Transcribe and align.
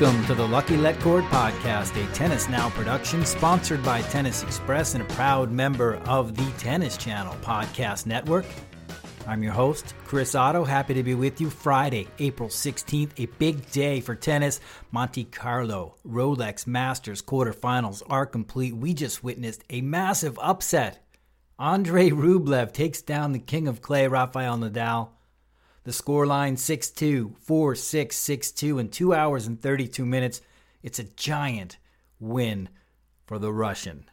Welcome 0.00 0.26
to 0.26 0.34
the 0.36 0.46
Lucky 0.46 0.76
Let 0.76 1.00
Cord 1.00 1.24
podcast, 1.24 2.00
a 2.00 2.14
Tennis 2.14 2.48
Now 2.48 2.70
production 2.70 3.26
sponsored 3.26 3.82
by 3.82 4.00
Tennis 4.02 4.44
Express 4.44 4.94
and 4.94 5.02
a 5.02 5.06
proud 5.14 5.50
member 5.50 5.96
of 6.06 6.36
the 6.36 6.48
Tennis 6.52 6.96
Channel 6.96 7.34
podcast 7.42 8.06
network. 8.06 8.46
I'm 9.26 9.42
your 9.42 9.54
host, 9.54 9.94
Chris 10.04 10.36
Oddo. 10.36 10.62
Happy 10.62 10.94
to 10.94 11.02
be 11.02 11.16
with 11.16 11.40
you 11.40 11.50
Friday, 11.50 12.06
April 12.20 12.48
16th, 12.48 13.10
a 13.16 13.26
big 13.40 13.68
day 13.72 14.00
for 14.00 14.14
tennis. 14.14 14.60
Monte 14.92 15.24
Carlo, 15.24 15.96
Rolex 16.06 16.64
Masters 16.64 17.20
quarterfinals 17.20 18.04
are 18.08 18.24
complete. 18.24 18.76
We 18.76 18.94
just 18.94 19.24
witnessed 19.24 19.64
a 19.68 19.80
massive 19.80 20.38
upset. 20.40 21.04
Andrey 21.58 22.10
Rublev 22.10 22.72
takes 22.72 23.02
down 23.02 23.32
the 23.32 23.40
king 23.40 23.66
of 23.66 23.82
clay, 23.82 24.06
Rafael 24.06 24.58
Nadal. 24.58 25.08
The 25.88 25.94
scoreline 25.94 26.58
6 26.58 26.90
2, 26.90 27.36
4 27.40 27.74
6, 27.74 28.14
6 28.14 28.50
2 28.50 28.78
in 28.78 28.90
2 28.90 29.14
hours 29.14 29.46
and 29.46 29.58
32 29.58 30.04
minutes. 30.04 30.42
It's 30.82 30.98
a 30.98 31.04
giant 31.04 31.78
win 32.20 32.68
for 33.24 33.38
the 33.38 33.50
Russian. 33.50 34.04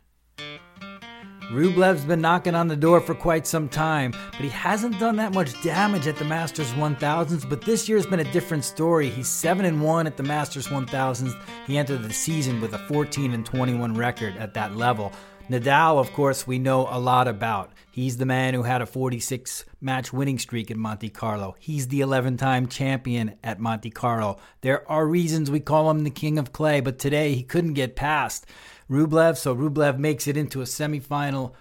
Rublev's 1.51 2.05
been 2.05 2.21
knocking 2.21 2.55
on 2.55 2.69
the 2.69 2.77
door 2.77 3.01
for 3.01 3.13
quite 3.13 3.45
some 3.45 3.67
time, 3.67 4.11
but 4.31 4.39
he 4.39 4.47
hasn't 4.47 5.01
done 5.01 5.17
that 5.17 5.33
much 5.33 5.61
damage 5.63 6.07
at 6.07 6.15
the 6.15 6.23
Masters 6.23 6.71
1000s. 6.71 7.49
But 7.49 7.61
this 7.63 7.89
year's 7.89 8.05
been 8.05 8.21
a 8.21 8.31
different 8.31 8.63
story. 8.63 9.09
He's 9.09 9.27
7 9.27 9.65
and 9.65 9.81
1 9.81 10.07
at 10.07 10.15
the 10.15 10.23
Masters 10.23 10.67
1000s. 10.67 11.37
He 11.67 11.77
entered 11.77 12.03
the 12.03 12.13
season 12.13 12.61
with 12.61 12.73
a 12.73 12.79
14 12.87 13.33
and 13.33 13.45
21 13.45 13.95
record 13.95 14.37
at 14.37 14.53
that 14.53 14.77
level. 14.77 15.11
Nadal, 15.49 15.99
of 15.99 16.11
course, 16.13 16.47
we 16.47 16.57
know 16.57 16.87
a 16.89 16.99
lot 16.99 17.27
about. 17.27 17.71
He's 17.91 18.17
the 18.17 18.25
man 18.25 18.55
who 18.55 18.63
had 18.63 18.81
a 18.81 18.87
46 18.87 19.63
match 19.79 20.11
winning 20.11 20.39
streak 20.39 20.71
in 20.71 20.79
Monte 20.79 21.09
Carlo. 21.09 21.55
He's 21.59 21.87
the 21.87 22.01
11 22.01 22.37
time 22.37 22.67
champion 22.67 23.35
at 23.43 23.59
Monte 23.59 23.91
Carlo. 23.91 24.39
There 24.61 24.89
are 24.91 25.07
reasons 25.07 25.51
we 25.51 25.59
call 25.59 25.91
him 25.91 26.03
the 26.03 26.09
king 26.09 26.39
of 26.39 26.51
clay, 26.51 26.79
but 26.81 26.97
today 26.97 27.35
he 27.35 27.43
couldn't 27.43 27.73
get 27.73 27.95
past 27.95 28.47
Rublev, 28.89 29.37
so 29.37 29.55
Rublev 29.55 29.99
makes 29.99 30.27
it 30.27 30.35
into 30.35 30.61
a 30.61 30.65
semifinal 30.65 31.53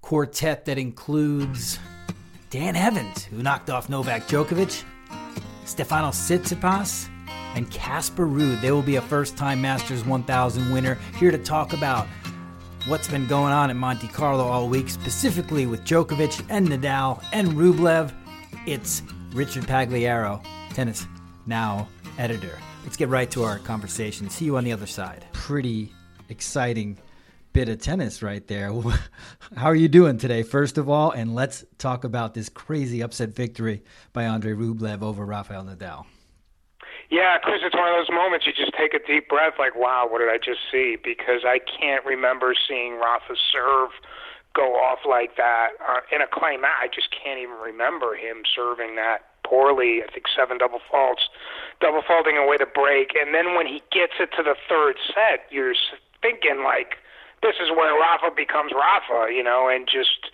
quartet 0.00 0.64
that 0.64 0.78
includes 0.78 1.78
Dan 2.48 2.74
Evans, 2.74 3.24
who 3.24 3.42
knocked 3.42 3.68
off 3.68 3.88
Novak 3.88 4.26
Djokovic, 4.28 4.82
Stefanos 5.64 6.16
Tsitsipas, 6.16 7.08
and 7.54 7.70
Casper 7.70 8.26
Ruud. 8.26 8.60
They 8.60 8.72
will 8.72 8.82
be 8.82 8.96
a 8.96 9.02
first 9.02 9.36
time 9.36 9.60
Masters 9.60 10.04
1000 10.04 10.72
winner 10.72 10.96
here 11.18 11.30
to 11.30 11.38
talk 11.38 11.72
about 11.72 12.06
what's 12.86 13.08
been 13.08 13.26
going 13.26 13.52
on 13.52 13.70
at 13.70 13.76
Monte 13.76 14.08
Carlo 14.08 14.44
all 14.44 14.68
week, 14.68 14.90
specifically 14.90 15.66
with 15.66 15.84
Djokovic 15.84 16.44
and 16.50 16.68
Nadal 16.68 17.24
and 17.32 17.48
Rublev. 17.48 18.12
It's 18.66 19.02
Richard 19.32 19.64
Pagliaro, 19.64 20.44
Tennis 20.70 21.06
Now 21.46 21.88
editor. 22.18 22.58
Let's 22.82 22.96
get 22.96 23.08
right 23.08 23.30
to 23.30 23.42
our 23.44 23.58
conversation. 23.60 24.28
See 24.28 24.44
you 24.44 24.56
on 24.58 24.64
the 24.64 24.72
other 24.72 24.86
side. 24.86 25.24
Pretty 25.32 25.92
exciting 26.28 26.98
bit 27.54 27.68
of 27.68 27.80
tennis 27.80 28.22
right 28.22 28.46
there. 28.48 28.72
How 29.56 29.66
are 29.66 29.74
you 29.74 29.88
doing 29.88 30.18
today, 30.18 30.42
first 30.42 30.76
of 30.76 30.90
all? 30.90 31.10
And 31.10 31.34
let's 31.34 31.64
talk 31.78 32.04
about 32.04 32.34
this 32.34 32.48
crazy 32.50 33.00
upset 33.00 33.30
victory 33.30 33.82
by 34.12 34.24
Andrey 34.24 34.54
Rublev 34.54 35.02
over 35.02 35.24
Rafael 35.24 35.64
Nadal. 35.64 36.04
Yeah, 37.10 37.36
Chris, 37.42 37.60
it's 37.62 37.74
one 37.74 37.88
of 37.88 37.94
those 37.94 38.12
moments 38.12 38.46
you 38.46 38.52
just 38.52 38.72
take 38.74 38.94
a 38.94 39.02
deep 39.04 39.28
breath, 39.28 39.54
like, 39.58 39.76
wow, 39.76 40.08
what 40.08 40.18
did 40.18 40.30
I 40.32 40.38
just 40.38 40.60
see? 40.72 40.96
Because 40.96 41.44
I 41.44 41.60
can't 41.60 42.04
remember 42.04 42.54
seeing 42.56 42.96
Rafa 42.96 43.36
serve 43.52 43.90
go 44.54 44.78
off 44.78 45.02
like 45.02 45.36
that 45.36 45.74
uh, 45.82 46.00
in 46.14 46.22
a 46.22 46.30
match. 46.30 46.80
I 46.80 46.88
just 46.88 47.10
can't 47.10 47.38
even 47.42 47.58
remember 47.58 48.14
him 48.14 48.46
serving 48.54 48.94
that 48.96 49.26
poorly. 49.42 50.00
I 50.00 50.08
think 50.10 50.26
seven 50.30 50.56
double 50.58 50.80
faults, 50.90 51.28
double 51.82 52.02
faulting 52.06 52.38
away 52.38 52.56
the 52.56 52.70
break, 52.70 53.12
and 53.18 53.34
then 53.34 53.54
when 53.54 53.66
he 53.66 53.82
gets 53.90 54.14
it 54.22 54.30
to 54.38 54.42
the 54.42 54.54
third 54.70 54.96
set, 55.10 55.50
you're 55.50 55.74
thinking 56.22 56.62
like, 56.64 57.02
this 57.42 57.60
is 57.60 57.68
where 57.68 57.92
Rafa 57.92 58.32
becomes 58.32 58.72
Rafa, 58.72 59.28
you 59.28 59.42
know, 59.42 59.68
and 59.68 59.84
just 59.84 60.32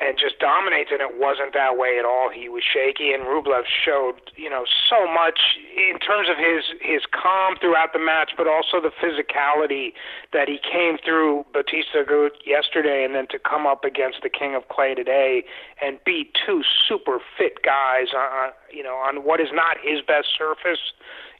and 0.00 0.18
just 0.18 0.38
dominates. 0.38 0.90
And 0.92 1.00
it 1.00 1.18
wasn't 1.18 1.54
that 1.54 1.76
way 1.76 1.98
at 1.98 2.04
all. 2.04 2.30
He 2.30 2.48
was 2.48 2.62
shaky, 2.62 3.12
and 3.12 3.24
Rublev 3.24 3.64
showed, 3.66 4.20
you 4.36 4.48
know, 4.48 4.64
so 4.88 5.06
much 5.06 5.58
in 5.76 5.98
terms 5.98 6.28
of 6.28 6.36
his 6.38 6.64
his 6.80 7.02
calm 7.10 7.56
throughout 7.60 7.92
the 7.92 7.98
match, 7.98 8.32
but 8.36 8.46
also 8.46 8.80
the 8.80 8.94
physicality 8.94 9.92
that 10.32 10.48
he 10.48 10.58
came 10.58 10.98
through 10.98 11.44
Bautista 11.52 12.04
Agut 12.04 12.38
yesterday, 12.46 13.04
and 13.04 13.14
then 13.14 13.26
to 13.28 13.38
come 13.38 13.66
up 13.66 13.84
against 13.84 14.22
the 14.22 14.30
King 14.30 14.54
of 14.54 14.68
Clay 14.68 14.94
today 14.94 15.44
and 15.82 15.98
beat 16.04 16.36
two 16.46 16.62
super 16.88 17.18
fit 17.36 17.62
guys 17.62 18.14
on, 18.14 18.50
you 18.72 18.82
know, 18.82 18.96
on 18.96 19.24
what 19.24 19.40
is 19.40 19.48
not 19.52 19.76
his 19.82 20.00
best 20.00 20.28
surface 20.36 20.92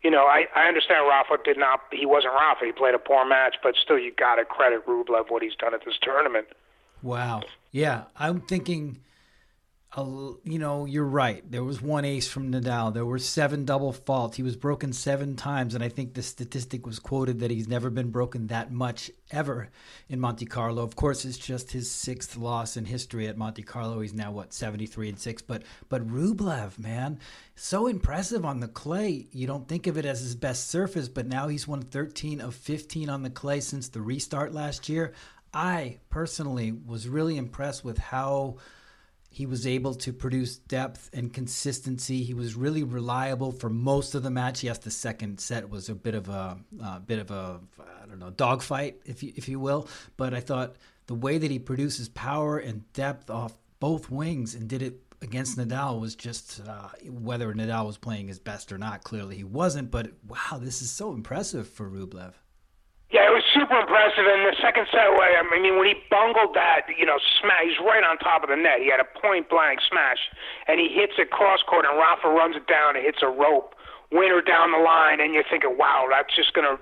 you 0.03 0.11
know, 0.11 0.27
I, 0.27 0.47
I 0.55 0.69
understand 0.69 1.09
Rafa 1.09 1.43
did 1.45 1.59
not, 1.59 1.81
he 1.91 2.07
wasn't 2.07 2.35
Rafa. 2.35 2.65
He 2.65 2.73
played 2.73 2.95
a 2.95 2.99
poor 2.99 3.27
match, 3.27 3.57
but 3.63 3.75
still, 3.75 3.99
you 3.99 4.13
got 4.13 4.37
to 4.37 4.45
credit 4.45 4.87
Rublev 4.87 5.31
what 5.31 5.43
he's 5.43 5.57
done 5.57 5.75
at 5.75 5.85
this 5.85 5.99
tournament. 6.01 6.47
Wow. 7.03 7.43
Yeah, 7.71 8.05
I'm 8.17 8.41
thinking. 8.41 9.01
You 9.97 10.39
know, 10.45 10.85
you're 10.85 11.03
right. 11.03 11.51
There 11.51 11.65
was 11.65 11.83
one 11.83 12.05
ace 12.05 12.29
from 12.29 12.53
Nadal. 12.53 12.95
There 12.95 13.07
were 13.07 13.19
seven 13.19 13.65
double 13.65 13.93
faults. 13.93 14.37
He 14.37 14.45
was 14.45 14.55
broken 14.55 14.93
seven 14.93 15.35
times, 15.35 15.75
and 15.75 15.83
I 15.83 15.89
think 15.89 16.15
the 16.15 16.23
statistic 16.23 16.87
was 16.87 17.01
quoted 17.01 17.41
that 17.41 17.51
he's 17.51 17.67
never 17.67 17.91
been 17.91 18.11
broken 18.11 18.47
that 18.47 18.71
much 18.71 19.11
ever 19.33 19.71
in 20.09 20.21
Monte 20.21 20.47
Carlo. 20.47 20.85
Of 20.85 20.95
course, 20.95 21.25
it's 21.25 21.39
just 21.39 21.73
his 21.73 21.91
sixth 21.91 22.37
loss 22.37 22.77
in 22.77 22.85
history 22.85 23.27
at 23.27 23.39
Monte 23.39 23.63
Carlo. 23.63 24.01
He's 24.01 24.15
now 24.15 24.31
what 24.31 24.53
73 24.53 25.09
and 25.09 25.19
six. 25.19 25.43
But 25.43 25.65
but 25.89 26.07
Rublev, 26.07 26.79
man, 26.79 27.19
so 27.57 27.89
impressive 27.89 28.45
on 28.45 28.61
the 28.61 28.69
clay. 28.69 29.27
You 29.33 29.49
don't 29.49 29.67
think 29.67 29.89
of 29.89 29.99
it 29.99 30.05
as 30.05 30.21
his 30.21 30.37
best 30.37 30.69
surface, 30.69 31.09
but 31.09 31.27
now 31.27 31.49
he's 31.49 31.67
won 31.67 31.83
13 31.83 32.41
of 32.41 32.55
15 32.55 33.09
on 33.09 33.23
the 33.25 33.31
clay 33.31 33.59
since 33.59 33.89
the 33.89 34.03
restart 34.03 34.53
last 34.53 34.89
year. 34.89 35.13
I 35.53 35.99
personally 36.11 36.73
was 36.73 37.09
really 37.09 37.37
impressed 37.37 37.85
with 37.85 37.99
how 37.99 38.57
he 39.31 39.47
was 39.47 39.67
able 39.67 39.95
to 39.95 40.13
produce 40.13 40.57
depth 40.57 41.11
and 41.13 41.33
consistency. 41.33 42.23
He 42.23 42.35
was 42.35 42.55
really 42.55 42.83
reliable 42.83 43.53
for 43.53 43.69
most 43.69 44.15
of 44.15 44.23
the 44.23 44.31
match. 44.31 44.65
Yes, 44.65 44.79
the 44.79 44.91
second 44.91 45.39
set 45.39 45.69
was 45.69 45.89
a 45.89 45.95
bit 45.95 46.15
of 46.15 46.29
a 46.29 46.59
uh, 46.83 46.99
bit 47.01 47.19
of 47.19 47.31
a 47.31 47.61
I 47.81 48.07
don't 48.07 48.19
know 48.19 48.31
dogfight, 48.31 49.01
if 49.05 49.23
you, 49.23 49.33
if 49.37 49.49
you 49.49 49.61
will. 49.61 49.89
But 50.17 50.35
I 50.35 50.41
thought 50.41 50.77
the 51.07 51.15
way 51.15 51.39
that 51.39 51.51
he 51.51 51.59
produces 51.59 52.09
power 52.09 52.59
and 52.59 52.91
depth 52.93 53.31
off 53.31 53.59
both 53.81 54.11
wings 54.11 54.55
and 54.55 54.69
did 54.69 54.83
it 54.83 55.01
against 55.21 55.59
Nadal 55.59 56.01
was 56.01 56.15
just 56.15 56.61
uh, 56.67 56.89
whether 57.09 57.53
Nadal 57.53 57.87
was 57.87 57.99
playing 57.99 58.29
his 58.29 58.39
best 58.39 58.73
or 58.73 58.79
not. 58.79 59.05
Clearly, 59.05 59.37
he 59.37 59.45
wasn't. 59.45 59.91
But 59.91 60.13
wow, 60.27 60.59
this 60.59 60.83
is 60.83 60.91
so 60.91 61.13
impressive 61.13 61.69
for 61.69 61.89
Rublev. 61.89 62.33
Super 63.59 63.83
impressive. 63.83 64.23
And 64.23 64.47
the 64.47 64.55
second 64.63 64.87
set, 64.95 65.11
I 65.11 65.43
mean, 65.51 65.75
when 65.75 65.91
he 65.91 65.99
bungled 66.07 66.55
that, 66.55 66.87
you 66.95 67.03
know, 67.03 67.19
smash, 67.43 67.67
he's 67.67 67.83
right 67.83 68.07
on 68.07 68.15
top 68.23 68.47
of 68.47 68.49
the 68.49 68.57
net. 68.57 68.79
He 68.79 68.87
had 68.87 69.03
a 69.03 69.09
point 69.19 69.51
blank 69.51 69.83
smash, 69.83 70.23
and 70.71 70.79
he 70.79 70.87
hits 70.87 71.19
it 71.19 71.35
cross 71.35 71.59
court, 71.67 71.83
and 71.83 71.99
Rafa 71.99 72.31
runs 72.31 72.55
it 72.55 72.71
down 72.71 72.95
and 72.95 73.03
hits 73.03 73.19
a 73.19 73.27
rope 73.27 73.75
winner 74.15 74.41
down 74.41 74.71
the 74.73 74.79
line, 74.79 75.21
and 75.21 75.35
you're 75.35 75.45
thinking, 75.51 75.77
wow, 75.77 76.07
that's 76.09 76.31
just 76.35 76.55
gonna. 76.55 76.79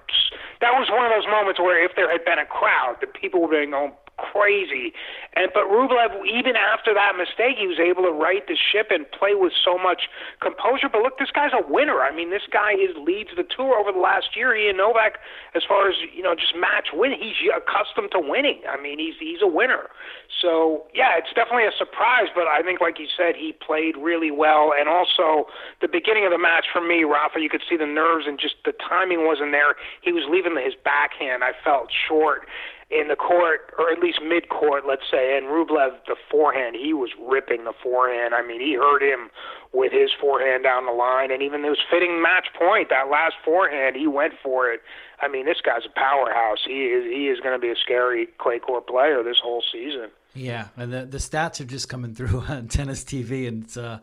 That 0.60 0.76
was 0.76 0.92
one 0.92 1.08
of 1.08 1.10
those 1.10 1.26
moments 1.26 1.58
where 1.58 1.80
if 1.82 1.96
there 1.96 2.12
had 2.12 2.24
been 2.28 2.38
a 2.38 2.46
crowd, 2.46 3.00
the 3.00 3.08
people 3.08 3.40
would 3.42 3.56
have 3.56 3.64
been 3.64 3.72
going 3.72 3.96
crazy. 4.18 4.92
And 5.36 5.50
but 5.52 5.68
Rublev, 5.68 6.24
even 6.24 6.56
after 6.56 6.94
that 6.94 7.16
mistake, 7.16 7.60
he 7.60 7.68
was 7.68 7.78
able 7.78 8.02
to 8.08 8.12
right 8.12 8.46
the 8.48 8.56
ship 8.56 8.88
and 8.90 9.04
play 9.12 9.36
with 9.36 9.52
so 9.52 9.76
much 9.76 10.08
composure. 10.40 10.88
But 10.88 11.02
look, 11.02 11.18
this 11.18 11.30
guy's 11.30 11.52
a 11.52 11.60
winner. 11.60 12.00
I 12.00 12.14
mean, 12.14 12.30
this 12.30 12.48
guy 12.50 12.72
is 12.72 12.96
leads 12.96 13.30
the 13.36 13.44
tour 13.44 13.76
over 13.76 13.92
the 13.92 14.00
last 14.00 14.32
year. 14.34 14.56
He 14.56 14.68
and 14.68 14.78
Novak, 14.78 15.20
as 15.54 15.62
far 15.68 15.88
as 15.88 15.96
you 16.14 16.22
know, 16.22 16.34
just 16.34 16.56
match 16.56 16.96
win. 16.96 17.12
He's 17.12 17.36
accustomed 17.52 18.12
to 18.12 18.20
winning. 18.20 18.64
I 18.64 18.80
mean, 18.80 18.98
he's 18.98 19.20
he's 19.20 19.44
a 19.44 19.50
winner. 19.50 19.92
So 20.32 20.88
yeah, 20.96 21.20
it's 21.20 21.32
definitely 21.36 21.68
a 21.68 21.76
surprise. 21.76 22.32
But 22.32 22.48
I 22.48 22.64
think, 22.64 22.80
like 22.80 22.98
you 22.98 23.08
said, 23.12 23.36
he 23.36 23.52
played 23.52 23.96
really 24.00 24.32
well. 24.32 24.72
And 24.72 24.88
also 24.88 25.52
the 25.84 25.88
beginning 25.88 26.24
of 26.24 26.32
the 26.32 26.40
match 26.40 26.64
for 26.72 26.80
me, 26.80 27.04
Rafa, 27.04 27.40
you 27.40 27.52
could 27.52 27.64
see 27.68 27.76
the 27.76 27.88
nerves 27.88 28.24
and 28.24 28.40
just 28.40 28.56
the 28.64 28.72
timing 28.72 29.28
wasn't 29.28 29.52
there. 29.52 29.76
He 30.00 30.12
was 30.12 30.24
leaving 30.24 30.56
his 30.56 30.74
backhand. 30.80 31.44
I 31.44 31.52
felt 31.64 31.92
short 31.92 32.48
in 32.88 33.08
the 33.08 33.16
court, 33.16 33.72
or 33.78 33.90
at 33.90 33.98
least 33.98 34.20
mid 34.22 34.48
court, 34.48 34.84
let's 34.86 35.02
say. 35.10 35.36
And 35.36 35.46
Rublev, 35.46 35.98
the 36.06 36.14
forehand, 36.30 36.76
he 36.76 36.92
was 36.92 37.10
ripping 37.20 37.64
the 37.64 37.72
forehand. 37.82 38.32
I 38.32 38.46
mean, 38.46 38.60
he 38.60 38.74
hurt 38.74 39.02
him 39.02 39.30
with 39.72 39.90
his 39.90 40.10
forehand 40.20 40.62
down 40.62 40.86
the 40.86 40.92
line, 40.92 41.32
and 41.32 41.42
even 41.42 41.64
his 41.64 41.78
fitting 41.90 42.22
match 42.22 42.46
point, 42.56 42.88
that 42.90 43.10
last 43.10 43.34
forehand, 43.44 43.96
he 43.96 44.06
went 44.06 44.34
for 44.42 44.70
it. 44.70 44.82
I 45.20 45.28
mean, 45.28 45.46
this 45.46 45.60
guy's 45.60 45.84
a 45.84 45.98
powerhouse. 45.98 46.58
He 46.64 46.86
is 46.86 47.04
he 47.04 47.28
is 47.28 47.40
going 47.40 47.54
to 47.54 47.60
be 47.60 47.70
a 47.70 47.76
scary 47.76 48.28
clay 48.38 48.60
court 48.60 48.86
player 48.86 49.22
this 49.22 49.38
whole 49.42 49.64
season. 49.72 50.10
Yeah, 50.34 50.68
and 50.76 50.92
the 50.92 51.06
the 51.06 51.18
stats 51.18 51.60
are 51.60 51.64
just 51.64 51.88
coming 51.88 52.14
through 52.14 52.40
on 52.48 52.68
Tennis 52.68 53.02
TV, 53.02 53.48
and 53.48 53.64
it's, 53.64 53.76
uh, 53.76 53.98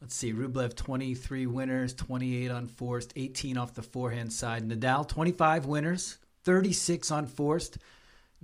let's 0.00 0.14
see, 0.14 0.32
Rublev 0.32 0.74
23 0.74 1.46
winners, 1.46 1.92
28 1.92 2.50
unforced, 2.50 3.12
18 3.16 3.58
off 3.58 3.74
the 3.74 3.82
forehand 3.82 4.32
side. 4.32 4.66
Nadal 4.66 5.06
25 5.06 5.66
winners, 5.66 6.16
36 6.44 7.10
unforced. 7.10 7.76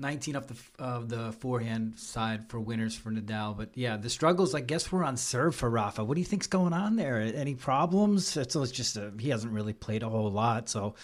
19 0.01 0.37
off 0.37 0.47
the 0.47 0.83
uh, 0.83 1.01
the 1.05 1.33
forehand 1.33 1.99
side 1.99 2.49
for 2.49 2.59
winners 2.59 2.95
for 2.95 3.11
Nadal. 3.11 3.57
But 3.57 3.71
yeah, 3.75 3.97
the 3.97 4.11
struggles, 4.11 4.55
I 4.55 4.61
guess, 4.61 4.91
were 4.91 5.05
on 5.05 5.17
serve 5.17 5.55
for 5.55 5.69
Rafa. 5.69 6.03
What 6.03 6.15
do 6.15 6.21
you 6.21 6.27
think's 6.27 6.47
going 6.47 6.73
on 6.73 6.97
there? 6.97 7.21
Any 7.21 7.55
problems? 7.55 8.37
It's, 8.37 8.57
it's 8.57 8.73
just 8.73 8.97
a, 8.97 9.13
he 9.19 9.29
hasn't 9.29 9.53
really 9.53 9.73
played 9.73 10.03
a 10.03 10.09
whole 10.09 10.31
lot, 10.31 10.69
so 10.69 10.95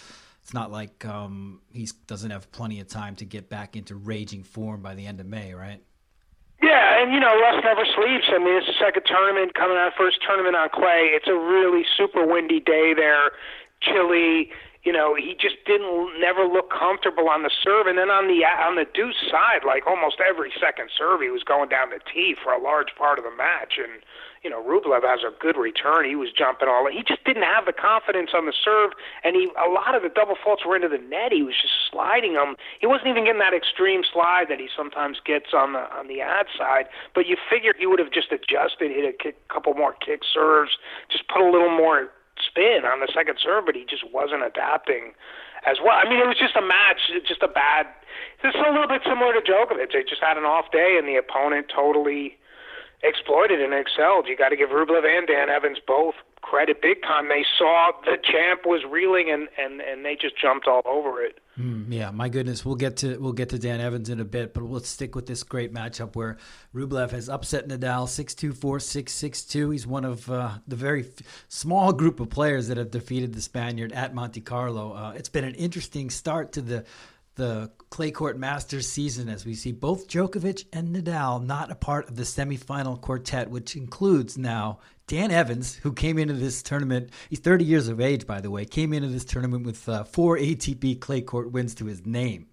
it's 0.43 0.55
not 0.55 0.73
like 0.73 1.05
um, 1.05 1.61
he 1.73 1.89
doesn't 2.07 2.31
have 2.31 2.51
plenty 2.53 2.81
of 2.81 2.89
time 2.89 3.17
to 3.17 3.25
get 3.25 3.49
back 3.49 3.77
into 3.77 3.95
raging 3.95 4.43
form 4.43 4.81
by 4.81 4.95
the 4.95 5.07
end 5.07 5.21
of 5.21 5.27
May, 5.27 5.53
right? 5.55 5.83
Yeah, 6.63 7.03
and 7.03 7.13
you 7.13 7.21
know, 7.21 7.39
Russ 7.39 7.63
never 7.63 7.85
sleeps. 7.85 8.25
I 8.33 8.39
mean, 8.39 8.57
it's 8.57 8.67
the 8.67 8.79
second 8.81 9.03
tournament 9.05 9.55
coming 9.55 9.77
out, 9.77 9.93
first 9.99 10.19
tournament 10.27 10.57
on 10.57 10.71
clay. 10.71 11.13
It's 11.13 11.29
a 11.29 11.35
really 11.35 11.85
super 11.97 12.27
windy 12.27 12.61
day 12.61 12.95
there, 12.95 13.31
chilly 13.83 14.51
you 14.87 14.93
know, 14.93 15.17
he 15.19 15.35
just 15.35 15.59
didn't 15.67 16.15
never 16.23 16.47
look 16.47 16.71
comfortable 16.71 17.29
on 17.29 17.43
the 17.43 17.51
serve. 17.51 17.91
And 17.91 17.99
then 17.99 18.09
on 18.09 18.31
the 18.31 18.47
on 18.47 18.77
the 18.79 18.87
deuce 18.87 19.19
side, 19.29 19.67
like 19.67 19.85
almost 19.85 20.23
every 20.23 20.55
second 20.63 20.95
serve, 20.97 21.21
he 21.21 21.29
was 21.29 21.43
going 21.43 21.69
down 21.69 21.91
the 21.91 21.99
tee 22.07 22.37
for 22.39 22.55
a 22.55 22.63
large 22.63 22.95
part 22.95 23.19
of 23.19 23.27
the 23.27 23.35
match. 23.35 23.83
And 23.83 24.07
you 24.47 24.51
know, 24.51 24.63
Rublev 24.63 25.03
has 25.03 25.27
a 25.27 25.35
good 25.43 25.59
return. 25.59 26.07
He 26.07 26.15
was 26.15 26.31
jumping 26.31 26.71
all. 26.71 26.87
He 26.87 27.03
just 27.03 27.25
didn't 27.27 27.43
have 27.43 27.67
the 27.67 27.75
confidence 27.75 28.31
on 28.31 28.47
the 28.47 28.55
serve, 28.55 28.95
and 29.27 29.35
he 29.35 29.51
a 29.59 29.67
lot 29.67 29.99
of 29.99 30.07
the 30.07 30.09
double 30.09 30.39
faults 30.39 30.63
were 30.63 30.79
into 30.79 30.87
the 30.87 31.03
net. 31.03 31.35
He 31.35 31.43
was 31.43 31.59
just 31.59 31.75
sliding 31.91 32.39
them. 32.39 32.55
He 32.79 32.87
wasn't 32.87 33.11
even 33.11 33.27
getting 33.27 33.43
that 33.43 33.59
extreme 33.59 34.07
slide 34.07 34.47
that 34.55 34.63
he 34.63 34.71
sometimes 34.71 35.19
gets 35.19 35.51
on 35.51 35.75
the 35.75 35.83
on 35.99 36.07
the 36.07 36.23
ad 36.23 36.47
side. 36.55 36.87
But 37.11 37.27
you 37.27 37.35
figure 37.51 37.75
he 37.75 37.91
would 37.91 37.99
have 37.99 38.15
just 38.15 38.31
adjusted, 38.31 38.95
hit 38.95 39.03
a 39.03 39.11
kick, 39.11 39.35
couple 39.51 39.75
more 39.75 39.99
kick 39.99 40.23
serves, 40.23 40.79
just 41.11 41.27
put 41.27 41.43
a 41.43 41.51
little 41.51 41.75
more 41.75 42.15
spin 42.41 42.85
on 42.85 43.01
the 43.01 43.09
second 43.13 43.39
serve, 43.43 43.67
but 43.67 43.75
he 43.75 43.85
just 43.89 44.05
wasn't 44.13 44.43
adapting 44.45 45.13
as 45.65 45.79
well. 45.83 45.97
I 45.97 46.09
mean, 46.09 46.21
it 46.21 46.27
was 46.27 46.39
just 46.39 46.57
a 46.57 46.63
match, 46.63 47.11
just 47.27 47.43
a 47.43 47.49
bad. 47.49 47.87
It's 48.45 48.57
a 48.57 48.71
little 48.71 48.89
bit 48.89 49.03
similar 49.05 49.35
to 49.35 49.43
Djokovic. 49.43 49.93
They 49.93 50.05
just 50.07 50.23
had 50.23 50.39
an 50.39 50.45
off 50.45 50.71
day, 50.71 50.97
and 50.99 51.09
the 51.09 51.17
opponent 51.17 51.67
totally 51.73 52.39
exploited 53.03 53.61
and 53.61 53.73
excelled. 53.75 54.27
You 54.29 54.37
got 54.37 54.51
to 54.51 54.57
give 54.57 54.71
Rublev 54.71 55.05
and 55.05 55.27
Dan 55.27 55.49
Evans 55.49 55.79
both 55.87 56.15
credit 56.43 56.81
big 56.81 57.03
time. 57.03 57.29
They 57.29 57.45
saw 57.59 57.91
the 58.05 58.17
champ 58.23 58.61
was 58.65 58.83
reeling, 58.89 59.31
and 59.31 59.49
and 59.59 59.81
and 59.81 60.05
they 60.05 60.17
just 60.21 60.39
jumped 60.41 60.67
all 60.67 60.83
over 60.87 61.23
it. 61.23 61.41
Mm, 61.59 61.87
yeah, 61.89 62.11
my 62.11 62.29
goodness. 62.29 62.65
We'll 62.65 62.77
get 62.77 62.99
to 62.99 63.19
we'll 63.19 63.33
get 63.33 63.49
to 63.51 63.59
Dan 63.59 63.81
Evans 63.81 64.11
in 64.11 64.21
a 64.21 64.25
bit, 64.25 64.55
but 64.55 64.63
let's 64.63 64.89
stick 64.89 65.15
with 65.15 65.27
this 65.27 65.43
great 65.43 65.73
matchup 65.73 66.15
where 66.15 66.37
Rublev 66.75 67.11
has 67.11 67.29
upset 67.29 67.67
Nadal 67.67 68.07
6-2, 68.07 68.53
4-6, 68.53 69.05
6-2. 69.05 69.73
He's 69.73 69.87
one 69.87 70.05
of 70.05 70.31
uh, 70.31 70.59
the 70.69 70.77
very 70.77 71.01
f- 71.01 71.47
small 71.49 71.95
group 71.95 72.21
of 72.21 72.29
players 72.29 72.69
that 72.69 72.77
have 72.77 72.91
defeated 72.91 73.33
the 73.33 73.41
Spaniard 73.41 73.93
at 73.93 74.15
Monte 74.15 74.43
Carlo. 74.43 74.93
Uh, 74.93 75.13
it's 75.17 75.31
been 75.31 75.45
an 75.45 75.55
interesting 75.55 76.11
start 76.11 76.53
to 76.53 76.61
the 76.61 76.85
the 77.37 77.71
clay 77.91 78.11
court 78.11 78.39
Masters 78.39 78.89
season 78.89 79.29
as 79.29 79.47
we 79.47 79.55
see 79.55 79.73
both 79.73 80.09
Djokovic 80.09 80.65
and 80.73 80.95
Nadal 80.95 81.45
not 81.45 81.71
a 81.71 81.75
part 81.75 82.09
of 82.09 82.17
the 82.17 82.25
semifinal 82.25 83.01
quartet, 83.01 83.51
which 83.51 83.77
includes 83.77 84.37
now 84.37 84.81
Dan 85.07 85.31
Evans, 85.31 85.77
who 85.77 85.93
came 85.93 86.19
into 86.19 86.35
this 86.35 86.63
tournament. 86.63 87.11
He's 87.31 87.39
30 87.39 87.65
years 87.65 87.89
of 87.89 88.01
age, 88.01 88.27
by 88.27 88.41
the 88.41 88.51
way, 88.51 88.65
came 88.65 88.93
into 88.93 89.09
this 89.09 89.25
tournament 89.25 89.65
with 89.65 89.89
uh, 89.89 90.05
four 90.05 90.37
ATP 90.37 90.99
clay 91.01 91.21
court 91.21 91.53
wins 91.53 91.75
to 91.77 91.87
his 91.87 92.05
name. 92.05 92.49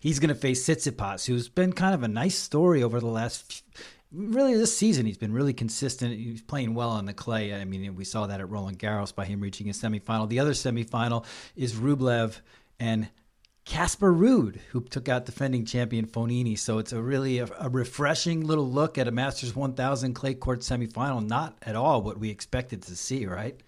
He's 0.00 0.20
going 0.20 0.28
to 0.28 0.34
face 0.34 0.66
Tsitsipas, 0.66 1.26
who's 1.26 1.48
been 1.48 1.72
kind 1.72 1.94
of 1.94 2.02
a 2.02 2.08
nice 2.08 2.36
story 2.36 2.82
over 2.82 3.00
the 3.00 3.06
last. 3.06 3.64
Really, 4.12 4.54
this 4.54 4.76
season 4.76 5.04
he's 5.04 5.18
been 5.18 5.32
really 5.32 5.52
consistent. 5.52 6.16
He's 6.16 6.42
playing 6.42 6.74
well 6.74 6.90
on 6.90 7.06
the 7.06 7.12
clay. 7.12 7.52
I 7.52 7.64
mean, 7.64 7.96
we 7.96 8.04
saw 8.04 8.26
that 8.26 8.40
at 8.40 8.48
Roland 8.48 8.78
Garros 8.78 9.14
by 9.14 9.24
him 9.24 9.40
reaching 9.40 9.68
a 9.68 9.72
semifinal. 9.72 10.28
The 10.28 10.40
other 10.40 10.52
semifinal 10.52 11.24
is 11.56 11.74
Rublev 11.74 12.40
and 12.78 13.08
Casper 13.66 14.14
Ruud, 14.14 14.60
who 14.70 14.80
took 14.80 15.08
out 15.08 15.26
defending 15.26 15.64
champion 15.64 16.06
Fognini. 16.06 16.56
So 16.56 16.78
it's 16.78 16.92
a 16.92 17.02
really 17.02 17.40
a, 17.40 17.48
a, 17.58 17.68
refreshing 17.68 18.46
little 18.46 18.70
look 18.70 18.96
at 18.96 19.08
a 19.08 19.10
Masters 19.10 19.56
1000 19.56 20.14
clay 20.14 20.34
court 20.34 20.60
semifinal. 20.60 21.26
Not 21.26 21.56
at 21.62 21.74
all 21.74 22.00
what 22.00 22.16
we 22.16 22.30
expected 22.30 22.82
to 22.82 22.96
see, 22.96 23.26
right? 23.26 23.60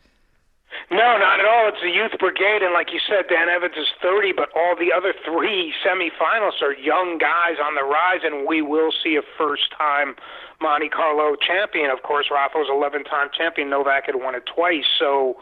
No, 0.90 1.18
not 1.18 1.40
at 1.40 1.46
all. 1.46 1.68
It's 1.68 1.82
a 1.82 1.90
youth 1.90 2.16
brigade, 2.20 2.62
and 2.62 2.72
like 2.72 2.92
you 2.92 3.00
said, 3.06 3.26
Dan 3.28 3.48
Evans 3.48 3.74
is 3.76 3.88
30, 4.00 4.32
but 4.32 4.48
all 4.54 4.76
the 4.78 4.92
other 4.94 5.12
three 5.24 5.74
semifinalists 5.84 6.62
are 6.62 6.72
young 6.72 7.18
guys 7.18 7.58
on 7.60 7.74
the 7.74 7.82
rise, 7.82 8.20
and 8.22 8.46
we 8.46 8.62
will 8.62 8.92
see 9.02 9.16
a 9.16 9.22
first-time 9.36 10.14
Monte 10.60 10.88
Carlo 10.90 11.36
champion. 11.36 11.90
Of 11.90 12.02
course, 12.04 12.28
Rafa 12.30 12.58
was 12.58 12.70
11-time 12.70 13.30
champion. 13.36 13.68
Novak 13.68 14.06
had 14.06 14.16
won 14.16 14.34
it 14.34 14.44
twice, 14.46 14.86
so 14.98 15.36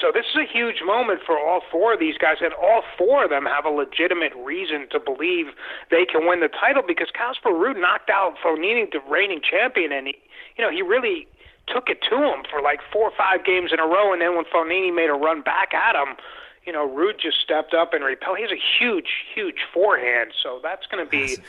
so 0.00 0.10
this 0.12 0.24
is 0.32 0.36
a 0.36 0.50
huge 0.50 0.82
moment 0.84 1.20
for 1.24 1.38
all 1.38 1.60
four 1.70 1.94
of 1.94 2.00
these 2.00 2.16
guys, 2.16 2.36
and 2.40 2.52
all 2.54 2.82
four 2.96 3.24
of 3.24 3.30
them 3.30 3.44
have 3.44 3.64
a 3.64 3.70
legitimate 3.70 4.32
reason 4.36 4.88
to 4.90 4.98
believe 4.98 5.46
they 5.90 6.04
can 6.04 6.26
win 6.26 6.40
the 6.40 6.48
title 6.48 6.82
because 6.86 7.08
Casper 7.12 7.50
Ruud 7.50 7.78
knocked 7.78 8.10
out 8.10 8.36
Fognini, 8.42 8.90
the 8.90 9.00
reigning 9.08 9.40
champion, 9.42 9.92
and 9.92 10.08
he, 10.08 10.16
you 10.56 10.64
know 10.64 10.70
he 10.70 10.82
really 10.82 11.26
took 11.66 11.88
it 11.88 11.98
to 12.10 12.16
him 12.16 12.42
for 12.50 12.60
like 12.60 12.80
four 12.92 13.04
or 13.04 13.16
five 13.16 13.44
games 13.44 13.70
in 13.72 13.80
a 13.80 13.86
row, 13.86 14.12
and 14.12 14.22
then 14.22 14.34
when 14.34 14.44
Fognini 14.46 14.94
made 14.94 15.10
a 15.10 15.14
run 15.14 15.42
back 15.42 15.74
at 15.74 15.94
him, 15.94 16.16
you 16.64 16.72
know 16.72 16.88
Ruud 16.88 17.20
just 17.20 17.40
stepped 17.40 17.74
up 17.74 17.92
and 17.92 18.02
repelled. 18.02 18.38
He 18.38 18.42
has 18.42 18.52
a 18.52 18.62
huge, 18.78 19.28
huge 19.34 19.60
forehand, 19.72 20.32
so 20.42 20.58
that's 20.62 20.86
going 20.86 21.04
to 21.04 21.10
be. 21.10 21.36
Massive 21.36 21.44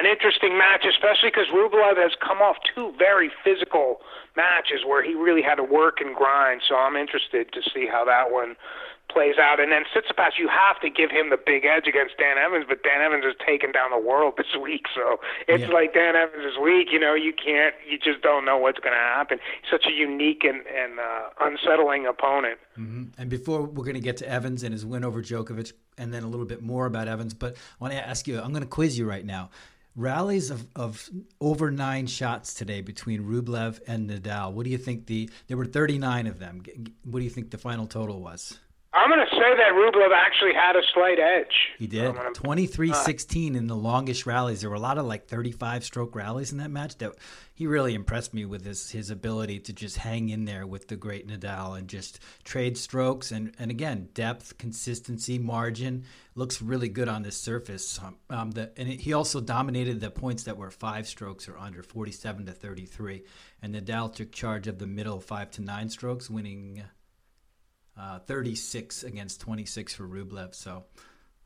an 0.00 0.06
interesting 0.06 0.56
match, 0.56 0.86
especially 0.88 1.28
because 1.28 1.52
Rublev 1.52 2.00
has 2.00 2.12
come 2.24 2.38
off 2.38 2.56
two 2.74 2.94
very 2.98 3.30
physical 3.44 4.00
matches 4.34 4.80
where 4.86 5.04
he 5.04 5.14
really 5.14 5.42
had 5.42 5.56
to 5.56 5.64
work 5.64 6.00
and 6.00 6.16
grind. 6.16 6.62
So 6.66 6.74
I'm 6.74 6.96
interested 6.96 7.52
to 7.52 7.60
see 7.60 7.86
how 7.86 8.04
that 8.06 8.32
one 8.32 8.56
plays 9.12 9.34
out. 9.38 9.60
And 9.60 9.72
then 9.72 9.82
Tsitsipas, 9.92 10.38
you 10.38 10.48
have 10.48 10.80
to 10.80 10.88
give 10.88 11.10
him 11.10 11.30
the 11.30 11.36
big 11.36 11.64
edge 11.64 11.86
against 11.86 12.16
Dan 12.16 12.38
Evans, 12.38 12.64
but 12.68 12.82
Dan 12.82 13.02
Evans 13.02 13.24
has 13.24 13.34
taken 13.44 13.72
down 13.72 13.90
the 13.90 13.98
world 13.98 14.34
this 14.38 14.54
week, 14.60 14.86
so 14.94 15.20
it's 15.48 15.68
yeah. 15.68 15.74
like 15.74 15.92
Dan 15.92 16.16
Evans' 16.16 16.56
week. 16.62 16.88
You 16.92 17.00
know, 17.00 17.14
you 17.14 17.32
can't, 17.32 17.74
you 17.88 17.98
just 17.98 18.22
don't 18.22 18.44
know 18.44 18.56
what's 18.56 18.78
going 18.78 18.94
to 18.94 18.98
happen. 18.98 19.38
Such 19.70 19.86
a 19.86 19.92
unique 19.92 20.44
and, 20.44 20.62
and 20.66 20.98
uh, 20.98 21.28
unsettling 21.40 22.06
opponent. 22.06 22.58
Mm-hmm. 22.78 23.20
And 23.20 23.28
before 23.28 23.62
we're 23.62 23.84
going 23.84 23.94
to 23.94 24.00
get 24.00 24.16
to 24.18 24.28
Evans 24.28 24.62
and 24.62 24.72
his 24.72 24.86
win 24.86 25.04
over 25.04 25.22
Djokovic, 25.22 25.72
and 25.98 26.14
then 26.14 26.22
a 26.22 26.28
little 26.28 26.46
bit 26.46 26.62
more 26.62 26.86
about 26.86 27.08
Evans, 27.08 27.34
but 27.34 27.56
I 27.56 27.84
want 27.84 27.92
to 27.92 28.08
ask 28.08 28.26
you. 28.26 28.40
I'm 28.40 28.52
going 28.52 28.62
to 28.62 28.68
quiz 28.68 28.96
you 28.96 29.06
right 29.06 29.24
now 29.24 29.50
rallies 29.96 30.50
of, 30.50 30.66
of 30.76 31.10
over 31.40 31.70
nine 31.70 32.06
shots 32.06 32.54
today 32.54 32.80
between 32.80 33.24
Rublev 33.24 33.80
and 33.86 34.08
Nadal. 34.08 34.52
What 34.52 34.64
do 34.64 34.70
you 34.70 34.78
think 34.78 35.06
the 35.06 35.30
there 35.48 35.56
were 35.56 35.66
39 35.66 36.26
of 36.26 36.38
them. 36.38 36.62
What 37.04 37.18
do 37.18 37.24
you 37.24 37.30
think 37.30 37.50
the 37.50 37.58
final 37.58 37.86
total 37.86 38.20
was? 38.20 38.58
I'm 38.92 39.08
going 39.08 39.24
to 39.24 39.36
say 39.36 39.54
that 39.56 39.72
Rublev 39.72 40.10
actually 40.12 40.52
had 40.52 40.74
a 40.74 40.82
slight 40.92 41.20
edge. 41.20 41.54
He 41.78 41.86
did. 41.86 42.12
23 42.34 42.92
16 42.92 43.54
in 43.54 43.68
the 43.68 43.76
longest 43.76 44.26
rallies. 44.26 44.62
There 44.62 44.70
were 44.70 44.74
a 44.74 44.80
lot 44.80 44.98
of 44.98 45.06
like 45.06 45.28
35 45.28 45.84
stroke 45.84 46.16
rallies 46.16 46.50
in 46.50 46.58
that 46.58 46.72
match. 46.72 46.98
That 46.98 47.12
He 47.54 47.68
really 47.68 47.94
impressed 47.94 48.34
me 48.34 48.46
with 48.46 48.64
his, 48.64 48.90
his 48.90 49.10
ability 49.10 49.60
to 49.60 49.72
just 49.72 49.98
hang 49.98 50.30
in 50.30 50.44
there 50.44 50.66
with 50.66 50.88
the 50.88 50.96
great 50.96 51.28
Nadal 51.28 51.78
and 51.78 51.86
just 51.86 52.18
trade 52.42 52.76
strokes. 52.76 53.30
And, 53.30 53.54
and 53.60 53.70
again, 53.70 54.08
depth, 54.12 54.58
consistency, 54.58 55.38
margin 55.38 56.04
looks 56.34 56.60
really 56.60 56.88
good 56.88 57.08
on 57.08 57.22
this 57.22 57.36
surface. 57.36 58.00
Um, 58.02 58.16
um 58.28 58.50
the, 58.50 58.72
and 58.76 58.88
it, 58.88 59.00
he 59.02 59.12
also 59.12 59.40
dominated 59.40 60.00
the 60.00 60.10
points 60.10 60.42
that 60.44 60.56
were 60.56 60.70
five 60.72 61.06
strokes 61.06 61.48
or 61.48 61.56
under, 61.56 61.84
47 61.84 62.46
to 62.46 62.52
33. 62.52 63.22
And 63.62 63.72
Nadal 63.72 64.12
took 64.12 64.32
charge 64.32 64.66
of 64.66 64.80
the 64.80 64.88
middle 64.88 65.20
five 65.20 65.52
to 65.52 65.62
nine 65.62 65.88
strokes, 65.90 66.28
winning 66.28 66.82
uh, 66.84 66.88
36 68.20 69.04
against 69.04 69.40
26 69.40 69.94
for 69.94 70.04
Rublev. 70.04 70.54
So, 70.54 70.84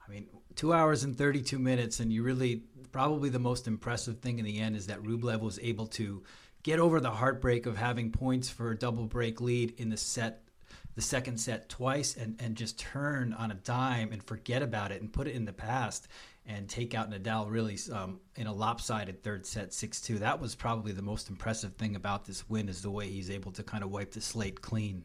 I 0.07 0.11
mean, 0.11 0.27
two 0.55 0.73
hours 0.73 1.05
and 1.05 1.17
32 1.17 1.59
minutes, 1.59 2.01
and 2.01 2.13
you 2.13 2.23
really 2.23 2.63
probably 2.93 3.29
the 3.29 3.39
most 3.39 3.67
impressive 3.67 4.21
thing 4.21 4.39
in 4.39 4.45
the 4.45 4.61
end 4.61 4.77
is 4.77 4.87
that 4.87 5.03
Rublev 5.03 5.41
was 5.41 5.59
able 5.61 5.87
to 5.89 6.23
get 6.63 6.79
over 6.79 7.01
the 7.01 7.11
heartbreak 7.11 7.67
of 7.67 7.77
having 7.77 8.11
points 8.11 8.49
for 8.49 8.71
a 8.71 8.79
double 8.79 9.07
break 9.07 9.41
lead 9.41 9.75
in 9.79 9.91
the 9.91 9.97
set 9.97 10.41
the 10.95 11.03
second 11.03 11.39
set 11.39 11.69
twice 11.69 12.17
and, 12.17 12.41
and 12.41 12.57
just 12.57 12.79
turn 12.79 13.33
on 13.33 13.51
a 13.51 13.55
dime 13.55 14.13
and 14.13 14.23
forget 14.23 14.63
about 14.63 14.93
it 14.93 15.01
and 15.01 15.13
put 15.13 15.27
it 15.27 15.35
in 15.35 15.45
the 15.45 15.53
past 15.53 16.09
and 16.47 16.69
take 16.69 16.95
out 16.95 17.11
Nadal 17.11 17.51
really 17.51 17.79
um, 17.93 18.21
in 18.37 18.47
a 18.47 18.53
lopsided 18.53 19.23
third 19.23 19.47
set 19.47 19.71
6-2. 19.71 20.19
That 20.19 20.41
was 20.41 20.55
probably 20.55 20.93
the 20.93 21.03
most 21.03 21.31
impressive 21.31 21.75
thing 21.75 21.97
about 21.97 22.25
this 22.25 22.49
win 22.49 22.69
is 22.69 22.83
the 22.83 22.91
way 22.91 23.09
he's 23.09 23.31
able 23.31 23.51
to 23.53 23.63
kind 23.63 23.83
of 23.83 23.91
wipe 23.91 24.13
the 24.13 24.21
slate 24.21 24.61
clean. 24.61 25.05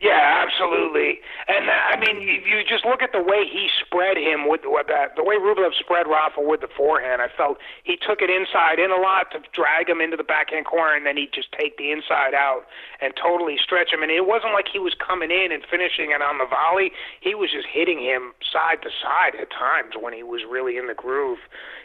Yeah, 0.00 0.46
absolutely. 0.46 1.18
And 1.48 1.66
uh, 1.66 1.72
I 1.74 1.98
mean, 1.98 2.22
you, 2.22 2.38
you 2.46 2.62
just 2.62 2.86
look 2.86 3.02
at 3.02 3.10
the 3.10 3.18
way 3.22 3.42
he 3.50 3.66
spread 3.82 4.16
him 4.16 4.46
with, 4.46 4.62
with 4.62 4.86
that, 4.86 5.16
the 5.16 5.24
way 5.24 5.34
Rublev 5.34 5.74
spread 5.74 6.06
Rafa 6.06 6.38
with 6.40 6.60
the 6.60 6.70
forehand. 6.70 7.20
I 7.20 7.26
felt 7.34 7.58
he 7.82 7.96
took 7.98 8.22
it 8.22 8.30
inside 8.30 8.78
in 8.78 8.92
a 8.94 9.00
lot 9.02 9.32
to 9.34 9.42
drag 9.50 9.90
him 9.90 10.00
into 10.00 10.16
the 10.16 10.22
backhand 10.22 10.66
corner, 10.66 10.94
and 10.94 11.04
then 11.04 11.16
he'd 11.16 11.34
just 11.34 11.50
take 11.50 11.78
the 11.78 11.90
inside 11.90 12.30
out 12.32 12.62
and 13.02 13.12
totally 13.18 13.58
stretch 13.58 13.90
him. 13.92 14.02
And 14.06 14.12
it 14.12 14.22
wasn't 14.24 14.54
like 14.54 14.70
he 14.70 14.78
was 14.78 14.94
coming 14.94 15.32
in 15.34 15.50
and 15.50 15.66
finishing 15.66 16.14
it 16.14 16.22
on 16.22 16.38
the 16.38 16.46
volley. 16.46 16.92
He 17.18 17.34
was 17.34 17.50
just 17.50 17.66
hitting 17.66 17.98
him 17.98 18.34
side 18.46 18.78
to 18.86 18.90
side 19.02 19.34
at 19.34 19.50
times 19.50 19.98
when 19.98 20.14
he 20.14 20.22
was 20.22 20.42
really 20.48 20.78
in 20.78 20.86
the 20.86 20.94
groove. 20.94 21.42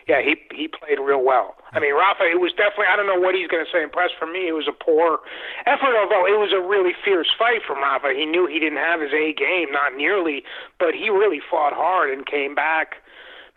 Yeah, 0.08 0.22
he 0.22 0.38
he 0.54 0.68
played 0.70 1.02
real 1.02 1.26
well. 1.26 1.56
I 1.74 1.82
mean, 1.82 1.98
Rafa, 1.98 2.30
it 2.30 2.40
was 2.40 2.54
definitely. 2.54 2.86
I 2.86 2.96
don't 2.96 3.10
know 3.10 3.20
what 3.20 3.34
he's 3.34 3.50
going 3.50 3.66
to 3.66 3.72
say. 3.74 3.82
Impressed 3.82 4.14
for 4.22 4.30
me, 4.30 4.48
it 4.48 4.54
was 4.54 4.70
a 4.70 4.78
poor 4.78 5.26
effort. 5.66 5.98
Although 5.98 6.30
it 6.30 6.38
was 6.38 6.54
a 6.54 6.62
really 6.62 6.94
fierce 7.04 7.30
fight 7.38 7.66
from 7.66 7.82
Rafa. 7.82 8.14
He 8.14 8.26
knew 8.26 8.46
he 8.46 8.62
didn't 8.62 8.78
have 8.78 9.02
his 9.02 9.14
A 9.14 9.34
game, 9.34 9.74
not 9.74 9.98
nearly, 9.98 10.46
but 10.78 10.94
he 10.94 11.10
really 11.10 11.42
fought 11.42 11.74
hard 11.74 12.14
and 12.14 12.26
came 12.30 12.54
back, 12.54 13.02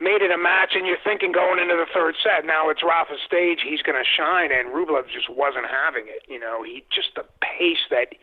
made 0.00 0.24
it 0.24 0.32
a 0.32 0.40
match. 0.40 0.72
And 0.72 0.88
you're 0.88 1.00
thinking 1.04 1.30
going 1.30 1.60
into 1.60 1.76
the 1.76 1.86
third 1.92 2.16
set, 2.24 2.48
now 2.48 2.72
it's 2.72 2.80
Rafa's 2.80 3.20
stage. 3.20 3.60
He's 3.60 3.84
going 3.84 4.00
to 4.00 4.08
shine, 4.08 4.48
and 4.48 4.72
Rublev 4.72 5.12
just 5.12 5.28
wasn't 5.28 5.68
having 5.68 6.08
it. 6.08 6.24
You 6.24 6.40
know, 6.40 6.64
he 6.64 6.88
just 6.88 7.12
the 7.20 7.28
pace 7.44 7.84
that 7.92 8.16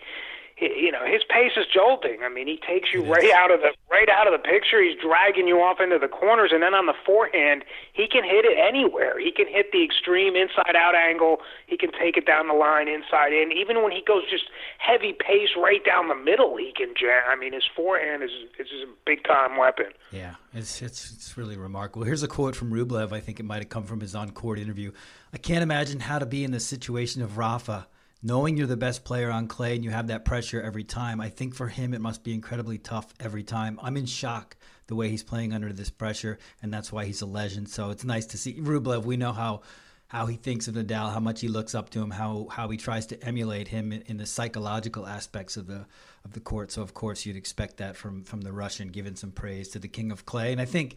you 0.57 0.91
know 0.91 1.05
his 1.05 1.23
pace 1.29 1.53
is 1.57 1.65
jolting. 1.65 2.19
I 2.23 2.29
mean, 2.29 2.47
he 2.47 2.57
takes 2.57 2.93
you 2.93 3.03
right 3.03 3.31
out 3.33 3.51
of 3.51 3.61
the 3.61 3.73
right 3.89 4.09
out 4.09 4.27
of 4.27 4.33
the 4.33 4.39
picture. 4.39 4.81
He's 4.81 4.97
dragging 5.01 5.47
you 5.47 5.61
off 5.61 5.79
into 5.79 5.97
the 5.97 6.07
corners, 6.07 6.51
and 6.53 6.61
then 6.61 6.73
on 6.73 6.85
the 6.85 6.93
forehand, 7.05 7.63
he 7.93 8.07
can 8.07 8.23
hit 8.23 8.45
it 8.45 8.57
anywhere. 8.57 9.19
He 9.19 9.31
can 9.31 9.47
hit 9.47 9.71
the 9.71 9.83
extreme 9.83 10.35
inside 10.35 10.75
out 10.75 10.95
angle. 10.95 11.37
He 11.67 11.77
can 11.77 11.91
take 11.91 12.17
it 12.17 12.25
down 12.25 12.47
the 12.47 12.53
line 12.53 12.87
inside 12.87 13.33
in. 13.33 13.51
Even 13.51 13.81
when 13.81 13.91
he 13.91 14.03
goes 14.05 14.23
just 14.29 14.45
heavy 14.77 15.13
pace 15.13 15.49
right 15.57 15.83
down 15.83 16.07
the 16.07 16.15
middle, 16.15 16.57
he 16.57 16.71
can 16.75 16.93
jam. 16.99 17.23
I 17.27 17.35
mean, 17.35 17.53
his 17.53 17.65
forehand 17.75 18.23
is 18.23 18.31
is 18.59 18.67
a 18.83 18.91
big 19.05 19.23
time 19.23 19.57
weapon. 19.57 19.87
Yeah, 20.11 20.35
it's 20.53 20.81
it's 20.81 21.11
it's 21.11 21.37
really 21.37 21.57
remarkable. 21.57 22.05
Here's 22.05 22.23
a 22.23 22.27
quote 22.27 22.55
from 22.55 22.71
Rublev. 22.71 23.11
I 23.11 23.19
think 23.19 23.39
it 23.39 23.43
might 23.43 23.59
have 23.59 23.69
come 23.69 23.83
from 23.83 24.01
his 24.01 24.13
on 24.15 24.31
court 24.31 24.59
interview. 24.59 24.91
I 25.33 25.37
can't 25.37 25.63
imagine 25.63 25.99
how 25.99 26.19
to 26.19 26.25
be 26.25 26.43
in 26.43 26.51
the 26.51 26.59
situation 26.59 27.21
of 27.21 27.37
Rafa 27.37 27.87
knowing 28.23 28.55
you're 28.57 28.67
the 28.67 28.77
best 28.77 29.03
player 29.03 29.29
on 29.29 29.47
clay 29.47 29.75
and 29.75 29.83
you 29.83 29.91
have 29.91 30.07
that 30.07 30.23
pressure 30.23 30.61
every 30.61 30.85
time, 30.85 31.19
I 31.19 31.29
think 31.29 31.53
for 31.53 31.67
him 31.67 31.93
it 31.93 32.01
must 32.01 32.23
be 32.23 32.33
incredibly 32.33 32.77
tough 32.77 33.13
every 33.19 33.43
time. 33.43 33.77
I'm 33.83 33.97
in 33.97 34.05
shock 34.05 34.55
the 34.87 34.95
way 34.95 35.09
he's 35.09 35.23
playing 35.23 35.53
under 35.53 35.73
this 35.73 35.89
pressure, 35.89 36.39
and 36.61 36.73
that's 36.73 36.91
why 36.91 37.05
he's 37.05 37.21
a 37.21 37.25
legend. 37.25 37.69
So 37.69 37.89
it's 37.89 38.05
nice 38.05 38.25
to 38.27 38.37
see 38.37 38.55
Rublev. 38.55 39.03
We 39.03 39.17
know 39.17 39.33
how 39.33 39.61
how 40.07 40.27
he 40.27 40.35
thinks 40.35 40.67
of 40.67 40.75
Nadal, 40.75 41.11
how 41.11 41.19
much 41.19 41.41
he 41.41 41.47
looks 41.47 41.73
up 41.73 41.89
to 41.91 42.01
him, 42.01 42.11
how 42.11 42.47
how 42.49 42.69
he 42.69 42.77
tries 42.77 43.07
to 43.07 43.23
emulate 43.23 43.67
him 43.67 43.91
in, 43.91 44.01
in 44.03 44.17
the 44.17 44.25
psychological 44.25 45.05
aspects 45.05 45.57
of 45.57 45.67
the 45.67 45.85
of 46.23 46.31
the 46.31 46.39
court. 46.39 46.71
So 46.71 46.81
of 46.81 46.93
course 46.93 47.25
you'd 47.25 47.35
expect 47.35 47.77
that 47.77 47.97
from 47.97 48.23
from 48.23 48.41
the 48.41 48.53
Russian, 48.53 48.87
giving 48.89 49.15
some 49.15 49.31
praise 49.31 49.69
to 49.69 49.79
the 49.79 49.89
king 49.89 50.11
of 50.11 50.25
clay, 50.25 50.51
and 50.51 50.61
I 50.61 50.65
think. 50.65 50.95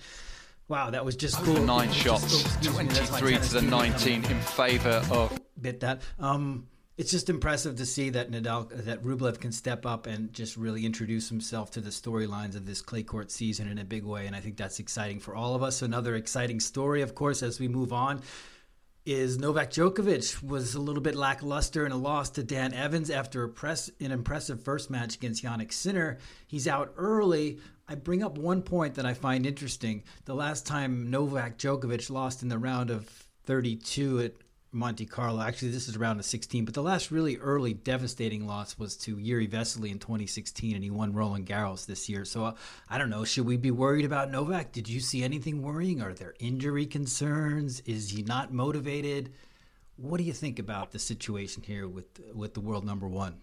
Wow, 0.69 0.91
that 0.91 1.05
was 1.05 1.15
just 1.15 1.37
cool. 1.45 1.63
Nine 1.63 1.93
shots, 1.93 2.43
23 2.67 3.37
to 3.39 3.53
the 3.55 3.63
19 3.63 4.25
in 4.25 4.41
favour 4.41 5.01
of. 5.13 5.41
Bit 5.61 5.79
that. 5.79 6.03
Um, 6.19 6.67
it's 6.97 7.11
just 7.11 7.29
impressive 7.29 7.77
to 7.77 7.85
see 7.85 8.11
that 8.11 8.31
Nadal, 8.31 8.71
that 8.85 9.03
Rublev 9.03 9.39
can 9.39 9.53
step 9.53 9.85
up 9.85 10.07
and 10.07 10.33
just 10.33 10.57
really 10.57 10.87
introduce 10.87 11.29
himself 11.29 11.71
to 11.73 11.81
the 11.81 11.91
storylines 11.91 12.57
of 12.57 12.65
this 12.65 12.81
clay 12.81 13.03
court 13.03 13.31
season 13.31 13.69
in 13.69 13.79
a 13.79 13.85
big 13.85 14.05
way, 14.05 14.27
and 14.27 14.35
I 14.35 14.41
think 14.41 14.57
that's 14.57 14.81
exciting 14.81 15.21
for 15.21 15.35
all 15.35 15.55
of 15.55 15.63
us. 15.63 15.83
Another 15.83 16.15
exciting 16.15 16.59
story, 16.59 17.03
of 17.03 17.15
course, 17.15 17.43
as 17.43 17.61
we 17.61 17.69
move 17.69 17.93
on, 17.93 18.23
is 19.05 19.39
Novak 19.39 19.71
Djokovic 19.71 20.43
was 20.43 20.75
a 20.75 20.81
little 20.81 21.03
bit 21.03 21.15
lackluster 21.15 21.85
in 21.85 21.93
a 21.93 21.97
loss 21.97 22.31
to 22.31 22.43
Dan 22.43 22.73
Evans 22.73 23.11
after 23.11 23.45
a 23.45 23.49
press, 23.49 23.91
an 24.01 24.11
impressive 24.11 24.65
first 24.65 24.91
match 24.91 25.17
against 25.17 25.45
Jannik 25.45 25.73
Sinner. 25.73 26.19
He's 26.47 26.67
out 26.67 26.95
early. 26.97 27.59
I 27.87 27.95
bring 27.95 28.25
up 28.25 28.39
one 28.39 28.63
point 28.63 28.95
that 28.95 29.07
I 29.07 29.15
find 29.15 29.47
interesting. 29.47 30.03
The 30.25 30.35
last 30.35 30.67
time 30.67 31.11
Novak 31.11 31.59
Djokovic 31.59 32.11
lost 32.11 32.43
in 32.43 32.49
the 32.49 32.59
round 32.59 32.91
of 32.91 33.07
32 33.45 34.21
at 34.21 34.33
Monte 34.77 35.07
Carlo. 35.07 35.41
Actually, 35.41 35.71
this 35.71 35.89
is 35.89 35.97
around 35.97 36.19
the 36.19 36.23
16, 36.23 36.65
but 36.65 36.75
the 36.75 36.83
last 36.83 37.11
really 37.11 37.39
early 37.39 37.73
devastating 37.73 38.47
loss 38.47 38.79
was 38.79 38.97
to 38.99 39.17
Jiri 39.17 39.51
Vesely 39.51 39.91
in 39.91 39.99
2016, 39.99 40.75
and 40.75 40.85
he 40.85 40.91
won 40.91 41.15
Roland 41.15 41.47
Garros 41.47 41.87
this 41.87 42.09
year. 42.09 42.25
So 42.25 42.45
uh, 42.45 42.55
I 42.89 42.99
don't 42.99 43.11
know. 43.11 43.25
Should 43.25 43.47
we 43.47 43.57
be 43.57 43.71
worried 43.71 44.05
about 44.05 44.31
Novak? 44.31 44.73
Did 44.73 44.89
you 44.89 45.01
see 45.01 45.25
anything 45.25 45.63
worrying? 45.63 46.03
Are 46.03 46.13
there 46.13 46.35
injury 46.39 46.87
concerns? 46.87 47.81
Is 47.81 48.11
he 48.11 48.23
not 48.23 48.53
motivated? 48.53 49.33
What 49.97 50.19
do 50.19 50.25
you 50.25 50.35
think 50.35 50.59
about 50.59 50.93
the 50.93 50.99
situation 50.99 51.63
here 51.63 51.89
with 51.89 52.21
with 52.35 52.53
the 52.53 52.61
world 52.61 52.85
number 52.85 53.09
one? 53.09 53.41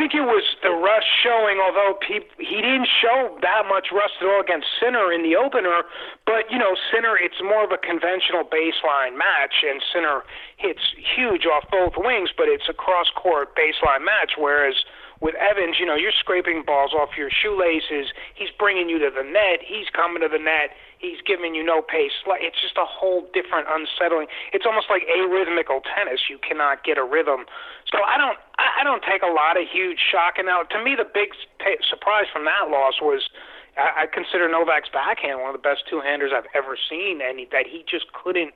Think 0.00 0.16
it 0.16 0.24
was 0.24 0.56
the 0.64 0.72
Russ 0.72 1.04
showing, 1.20 1.60
although 1.60 2.00
he, 2.08 2.24
he 2.40 2.64
didn't 2.64 2.88
show 2.88 3.36
that 3.44 3.68
much 3.68 3.92
rust 3.92 4.16
at 4.24 4.32
all 4.32 4.40
against 4.40 4.64
Sinner 4.80 5.12
in 5.12 5.20
the 5.20 5.36
opener. 5.36 5.84
But, 6.24 6.48
you 6.48 6.56
know, 6.56 6.72
Sinner, 6.88 7.20
it's 7.20 7.36
more 7.44 7.68
of 7.68 7.70
a 7.70 7.76
conventional 7.76 8.48
baseline 8.48 9.12
match, 9.12 9.60
and 9.60 9.84
Sinner 9.92 10.24
hits 10.56 10.80
huge 10.96 11.44
off 11.44 11.68
both 11.68 12.00
wings, 12.00 12.32
but 12.32 12.48
it's 12.48 12.64
a 12.64 12.72
cross 12.72 13.12
court 13.12 13.52
baseline 13.52 14.00
match, 14.00 14.40
whereas 14.40 14.88
with 15.20 15.36
Evans, 15.36 15.76
you 15.76 15.84
know, 15.84 16.00
you're 16.00 16.16
scraping 16.16 16.64
balls 16.64 16.96
off 16.96 17.12
your 17.20 17.28
shoelaces. 17.28 18.08
He's 18.32 18.48
bringing 18.56 18.88
you 18.88 18.96
to 19.04 19.12
the 19.12 19.20
net. 19.20 19.60
He's 19.60 19.92
coming 19.92 20.24
to 20.24 20.32
the 20.32 20.40
net. 20.40 20.72
He's 21.00 21.24
giving 21.24 21.56
you 21.56 21.64
no 21.64 21.80
pace. 21.80 22.12
It's 22.44 22.60
just 22.60 22.76
a 22.76 22.84
whole 22.84 23.24
different 23.32 23.72
unsettling. 23.72 24.28
It's 24.52 24.68
almost 24.68 24.92
like 24.92 25.08
arrhythmical 25.08 25.80
tennis. 25.88 26.28
You 26.28 26.36
cannot 26.36 26.84
get 26.84 27.00
a 27.00 27.04
rhythm. 27.04 27.48
So 27.88 28.04
I 28.04 28.20
don't, 28.20 28.36
I 28.60 28.84
don't 28.84 29.00
take 29.00 29.24
a 29.24 29.32
lot 29.32 29.56
of 29.56 29.64
huge 29.64 29.96
shock. 30.12 30.36
And 30.36 30.44
now, 30.44 30.60
to 30.68 30.78
me, 30.84 30.92
the 30.92 31.08
big 31.08 31.32
t- 31.56 31.80
surprise 31.88 32.28
from 32.28 32.44
that 32.44 32.68
loss 32.68 33.00
was. 33.00 33.32
I, 33.78 34.04
I 34.04 34.06
consider 34.12 34.50
Novak's 34.50 34.90
backhand 34.92 35.40
one 35.40 35.54
of 35.54 35.56
the 35.56 35.62
best 35.62 35.86
two-handers 35.88 36.32
I've 36.34 36.50
ever 36.58 36.76
seen, 36.76 37.22
and 37.22 37.38
he, 37.38 37.46
that 37.54 37.70
he 37.70 37.86
just 37.88 38.12
couldn't 38.12 38.52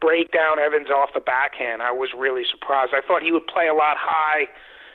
break 0.00 0.32
down 0.32 0.60
Evans 0.60 0.88
off 0.92 1.10
the 1.14 1.24
backhand. 1.24 1.82
I 1.82 1.92
was 1.92 2.10
really 2.16 2.44
surprised. 2.44 2.92
I 2.92 3.00
thought 3.00 3.22
he 3.22 3.32
would 3.32 3.46
play 3.48 3.68
a 3.68 3.74
lot 3.74 3.96
high 3.96 4.52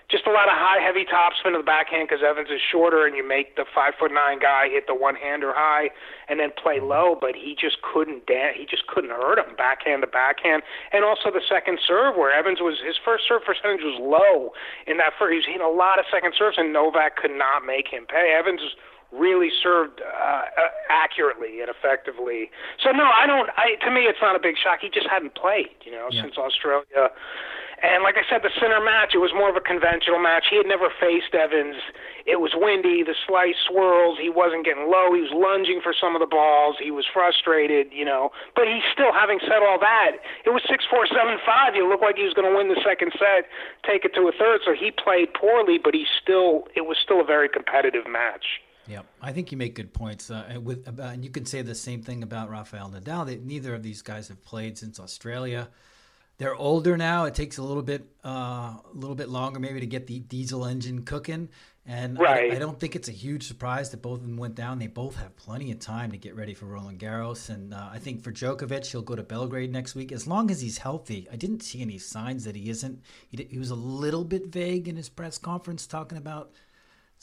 just 0.10 0.28
a 0.28 0.32
lot 0.32 0.46
of 0.46 0.54
high, 0.54 0.78
heavy 0.78 1.06
topspin 1.06 1.58
to 1.58 1.60
the 1.60 1.66
backhand 1.66 2.08
because 2.08 2.22
Evans 2.22 2.50
is 2.54 2.62
shorter, 2.62 3.06
and 3.06 3.16
you 3.18 3.26
make 3.26 3.56
the 3.56 3.66
five 3.74 3.94
foot 3.98 4.14
nine 4.14 4.38
guy 4.38 4.70
hit 4.70 4.86
the 4.86 4.94
one 4.94 5.16
hander 5.16 5.52
high 5.54 5.90
and 6.30 6.40
then 6.40 6.52
play 6.54 6.78
mm-hmm. 6.78 6.94
low. 6.94 7.18
But 7.20 7.34
he 7.34 7.58
just 7.58 7.82
couldn't 7.82 8.26
dan- 8.30 8.54
He 8.54 8.66
just 8.70 8.86
couldn't 8.86 9.10
hurt 9.10 9.42
him 9.42 9.58
backhand 9.58 10.06
to 10.06 10.08
backhand, 10.08 10.62
and 10.94 11.04
also 11.04 11.34
the 11.34 11.42
second 11.42 11.80
serve 11.82 12.16
where 12.16 12.30
Evans 12.30 12.62
was 12.62 12.78
his 12.86 12.98
first 13.02 13.26
serve 13.28 13.42
percentage 13.42 13.82
was 13.82 13.98
low 13.98 14.54
in 14.86 14.98
that 14.98 15.18
first. 15.18 15.34
He 15.34 15.42
was 15.42 15.50
hitting 15.50 15.66
a 15.66 15.74
lot 15.74 15.98
of 15.98 16.06
second 16.14 16.34
serves, 16.38 16.58
and 16.58 16.72
Novak 16.72 17.18
could 17.18 17.34
not 17.34 17.66
make 17.66 17.90
him 17.90 18.06
pay. 18.06 18.36
Evans 18.38 18.62
really 19.12 19.50
served 19.64 20.02
uh, 20.02 20.06
uh, 20.06 20.72
accurately 20.90 21.62
and 21.62 21.70
effectively. 21.70 22.50
So 22.84 22.92
no, 22.92 23.06
I 23.06 23.26
don't. 23.28 23.50
I 23.58 23.76
to 23.86 23.92
me, 23.92 24.02
it's 24.02 24.20
not 24.22 24.36
a 24.36 24.40
big 24.40 24.56
shock. 24.62 24.80
He 24.82 24.90
just 24.90 25.08
hadn't 25.08 25.36
played, 25.36 25.76
you 25.86 25.92
know, 25.92 26.08
yeah. 26.12 26.24
since 26.24 26.38
Australia 26.38 27.12
and 27.84 28.04
like 28.04 28.16
I 28.16 28.24
said, 28.26 28.40
the 28.40 28.54
Sinner 28.56 28.80
match, 28.80 29.12
it 29.14 29.20
was 29.20 29.36
more 29.36 29.50
of 29.50 29.56
a 29.56 29.64
conventional 29.64 30.20
match. 30.20 30.48
He 30.50 30.56
had 30.56 30.66
never 30.66 30.88
faced 30.88 31.36
Evans. 31.36 31.76
It 32.26 32.40
was 32.40 32.56
windy, 32.56 33.04
the 33.04 33.14
slice 33.28 33.60
swirls. 33.68 34.18
He 34.18 34.30
wasn't 34.30 34.64
getting 34.64 34.88
low. 34.88 35.12
He 35.12 35.22
was 35.22 35.36
lunging 35.36 35.84
for 35.84 35.94
some 35.94 36.16
of 36.16 36.24
the 36.24 36.30
balls. 36.30 36.80
He 36.80 36.90
was 36.90 37.06
frustrated, 37.06 37.92
you 37.92 38.06
know. 38.08 38.32
But 38.56 38.72
he's 38.72 38.86
still, 38.90 39.12
having 39.12 39.44
said 39.44 39.60
all 39.60 39.78
that, 39.80 40.18
it 40.48 40.56
was 40.56 40.64
six 40.66 40.88
four 40.88 41.06
seven 41.06 41.38
five. 41.46 41.76
He 41.76 41.84
looked 41.84 42.02
like 42.02 42.16
he 42.16 42.26
was 42.26 42.34
going 42.34 42.48
to 42.48 42.56
win 42.56 42.72
the 42.72 42.80
second 42.80 43.12
set, 43.20 43.52
take 43.84 44.08
it 44.08 44.16
to 44.16 44.32
a 44.32 44.34
third. 44.34 44.64
So 44.64 44.72
he 44.74 44.90
played 44.90 45.36
poorly, 45.36 45.78
but 45.78 45.94
he 45.94 46.08
still, 46.10 46.72
it 46.74 46.88
was 46.88 46.98
still 46.98 47.20
a 47.20 47.28
very 47.28 47.50
competitive 47.52 48.08
match. 48.08 48.65
Yeah, 48.88 49.02
I 49.22 49.32
think 49.32 49.52
you 49.52 49.58
make 49.58 49.76
good 49.76 49.94
points. 49.94 50.30
Uh, 50.30 50.60
with 50.62 50.88
about, 50.88 51.14
and 51.14 51.24
you 51.24 51.30
can 51.30 51.46
say 51.46 51.62
the 51.62 51.76
same 51.76 52.02
thing 52.04 52.24
about 52.24 52.50
Rafael 52.50 52.90
Nadal. 52.90 53.26
That 53.26 53.44
neither 53.44 53.74
of 53.74 53.84
these 53.84 54.02
guys 54.02 54.28
have 54.28 54.44
played 54.46 54.78
since 54.78 55.00
Australia 55.00 55.70
they're 56.38 56.56
older 56.56 56.98
now. 56.98 57.26
It 57.26 57.36
takes 57.36 57.58
a 57.58 57.64
little 57.64 57.84
bit, 57.84 58.06
uh, 58.24 58.30
a 58.30 58.82
little 58.94 59.16
bit 59.16 59.30
longer 59.30 59.60
maybe 59.60 59.80
to 59.80 59.86
get 59.86 60.08
the 60.08 60.20
diesel 60.20 60.66
engine 60.66 61.04
cooking. 61.04 61.50
And 61.88 62.20
right. 62.20 62.52
I, 62.52 62.56
I, 62.56 62.60
don't 62.60 62.80
think 62.80 62.96
it's 62.96 63.08
a 63.08 63.14
huge 63.14 63.48
surprise 63.48 63.92
that 63.92 64.02
both 64.02 64.20
of 64.20 64.26
them 64.26 64.38
went 64.38 64.56
down. 64.56 64.80
They 64.80 64.88
both 64.88 65.16
have 65.18 65.36
plenty 65.38 65.72
of 65.72 65.80
time 65.80 66.12
to 66.12 66.18
get 66.18 66.36
ready 66.36 66.56
for 66.56 66.66
Roland 66.66 67.00
Garros. 67.00 67.50
And 67.50 67.76
uh, 67.76 67.90
I 67.92 68.00
think 68.00 68.24
for 68.24 68.32
Djokovic, 68.32 68.88
he'll 68.88 69.04
go 69.04 69.16
to 69.16 69.22
Belgrade 69.22 69.72
next 69.72 69.94
week 69.94 70.12
as 70.12 70.26
long 70.26 70.50
as 70.50 70.62
he's 70.62 70.80
healthy. 70.80 71.28
I 71.32 71.36
didn't 71.36 71.62
see 71.62 71.82
any 71.82 72.00
signs 72.00 72.44
that 72.46 72.56
he 72.56 72.72
isn't. 72.72 73.04
He, 73.30 73.48
he 73.52 73.60
was 73.60 73.70
a 73.70 73.76
little 73.76 74.24
bit 74.24 74.48
vague 74.48 74.88
in 74.88 74.96
his 74.96 75.10
press 75.10 75.38
conference 75.38 75.86
talking 75.86 76.18
about 76.18 76.52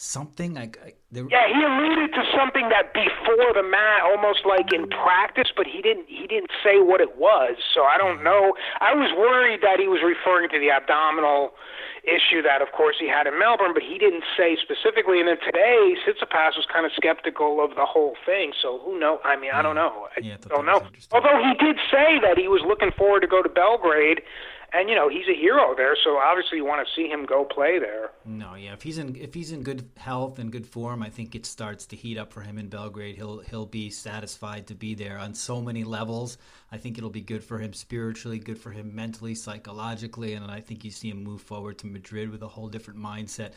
something 0.03 0.53
like 0.53 0.99
there... 1.13 1.23
yeah 1.31 1.47
he 1.47 1.63
alluded 1.63 2.11
to 2.11 2.27
something 2.35 2.69
that 2.75 2.91
before 2.93 3.55
the 3.55 3.63
match 3.63 4.03
almost 4.03 4.43
like 4.43 4.73
in 4.75 4.91
practice 4.91 5.47
but 5.55 5.65
he 5.65 5.81
didn't 5.81 6.11
he 6.11 6.27
didn't 6.27 6.51
say 6.59 6.83
what 6.83 7.01
it 7.01 7.17
was 7.17 7.55
so 7.73 7.85
i 7.85 7.97
don't 7.97 8.25
know. 8.25 8.53
I 8.81 8.95
was 8.99 9.15
worried 9.15 9.63
that 9.63 9.79
he 9.79 9.87
was 9.87 10.03
referring 10.03 10.51
to 10.51 10.59
the 10.59 10.75
abdominal 10.75 11.55
issue 12.03 12.43
that 12.43 12.61
of 12.61 12.75
course 12.75 12.97
he 12.99 13.07
had 13.07 13.31
in 13.31 13.39
melbourne 13.39 13.71
but 13.75 13.87
he 13.87 13.97
didn't 13.97 14.25
say 14.37 14.59
specifically. 14.59 15.23
And 15.23 15.31
then 15.31 15.39
today 15.39 15.95
Tsitsipas 16.03 16.59
was 16.59 16.67
kind 16.67 16.85
of 16.85 16.91
skeptical 16.99 17.63
of 17.63 17.79
the 17.79 17.87
whole 17.87 18.19
thing 18.27 18.51
so 18.59 18.83
who 18.83 18.99
know 18.99 19.23
i 19.23 19.39
mean 19.39 19.55
i 19.55 19.63
don't 19.63 19.79
know. 19.79 20.11
I 20.17 20.21
yeah, 20.21 20.37
don't 20.51 20.67
know. 20.67 20.83
although 21.15 21.39
he 21.39 21.55
did 21.63 21.79
say 21.95 22.19
that 22.27 22.35
he 22.43 22.51
was 22.51 22.67
looking 22.67 22.91
forward 22.91 23.23
to 23.23 23.31
go 23.31 23.39
to 23.41 23.49
belgrade 23.49 24.27
and 24.73 24.89
you 24.89 24.95
know 24.95 25.09
he's 25.09 25.29
a 25.29 25.39
hero 25.39 25.75
there. 25.77 25.97
So 26.03 26.17
obviously 26.17 26.59
you 26.59 26.65
want 26.65 26.87
to 26.87 26.93
see 26.95 27.09
him 27.09 27.25
go 27.27 27.45
play 27.45 27.79
there. 27.79 28.11
No, 28.25 28.55
yeah, 28.55 28.73
if 28.73 28.83
he's 28.83 28.99
in 28.99 29.17
if 29.17 29.35
he's 29.35 29.53
in 29.53 29.63
good 29.63 29.89
health 29.97 30.39
and 30.39 30.51
good 30.51 30.67
form, 30.67 31.03
I 31.03 31.11
think 31.11 31.35
it 31.35 31.47
starts 31.47 31.87
to 31.87 31.97
heat 31.97 32.19
up 32.19 32.33
for 32.33 32.41
him 32.41 32.59
in 32.59 32.69
Belgrade. 32.69 33.17
He'll 33.17 33.41
he'll 33.41 33.67
be 33.67 33.91
satisfied 33.91 34.67
to 34.69 34.75
be 34.75 34.95
there 34.95 35.19
on 35.19 35.35
so 35.35 35.61
many 35.61 35.85
levels. 35.85 36.39
I 36.71 36.79
think 36.79 36.99
it'll 36.99 37.11
be 37.11 37.21
good 37.21 37.45
for 37.45 37.59
him 37.59 37.73
spiritually, 37.73 38.39
good 38.39 38.59
for 38.59 38.71
him 38.71 38.95
mentally, 38.95 39.35
psychologically, 39.35 40.35
and 40.35 40.51
I 40.51 40.61
think 40.61 40.85
you 40.85 40.91
see 40.91 41.11
him 41.11 41.23
move 41.23 41.43
forward 41.43 41.79
to 41.79 41.87
Madrid 41.87 42.31
with 42.31 42.43
a 42.43 42.49
whole 42.49 42.69
different 42.69 43.01
mindset. 43.01 43.53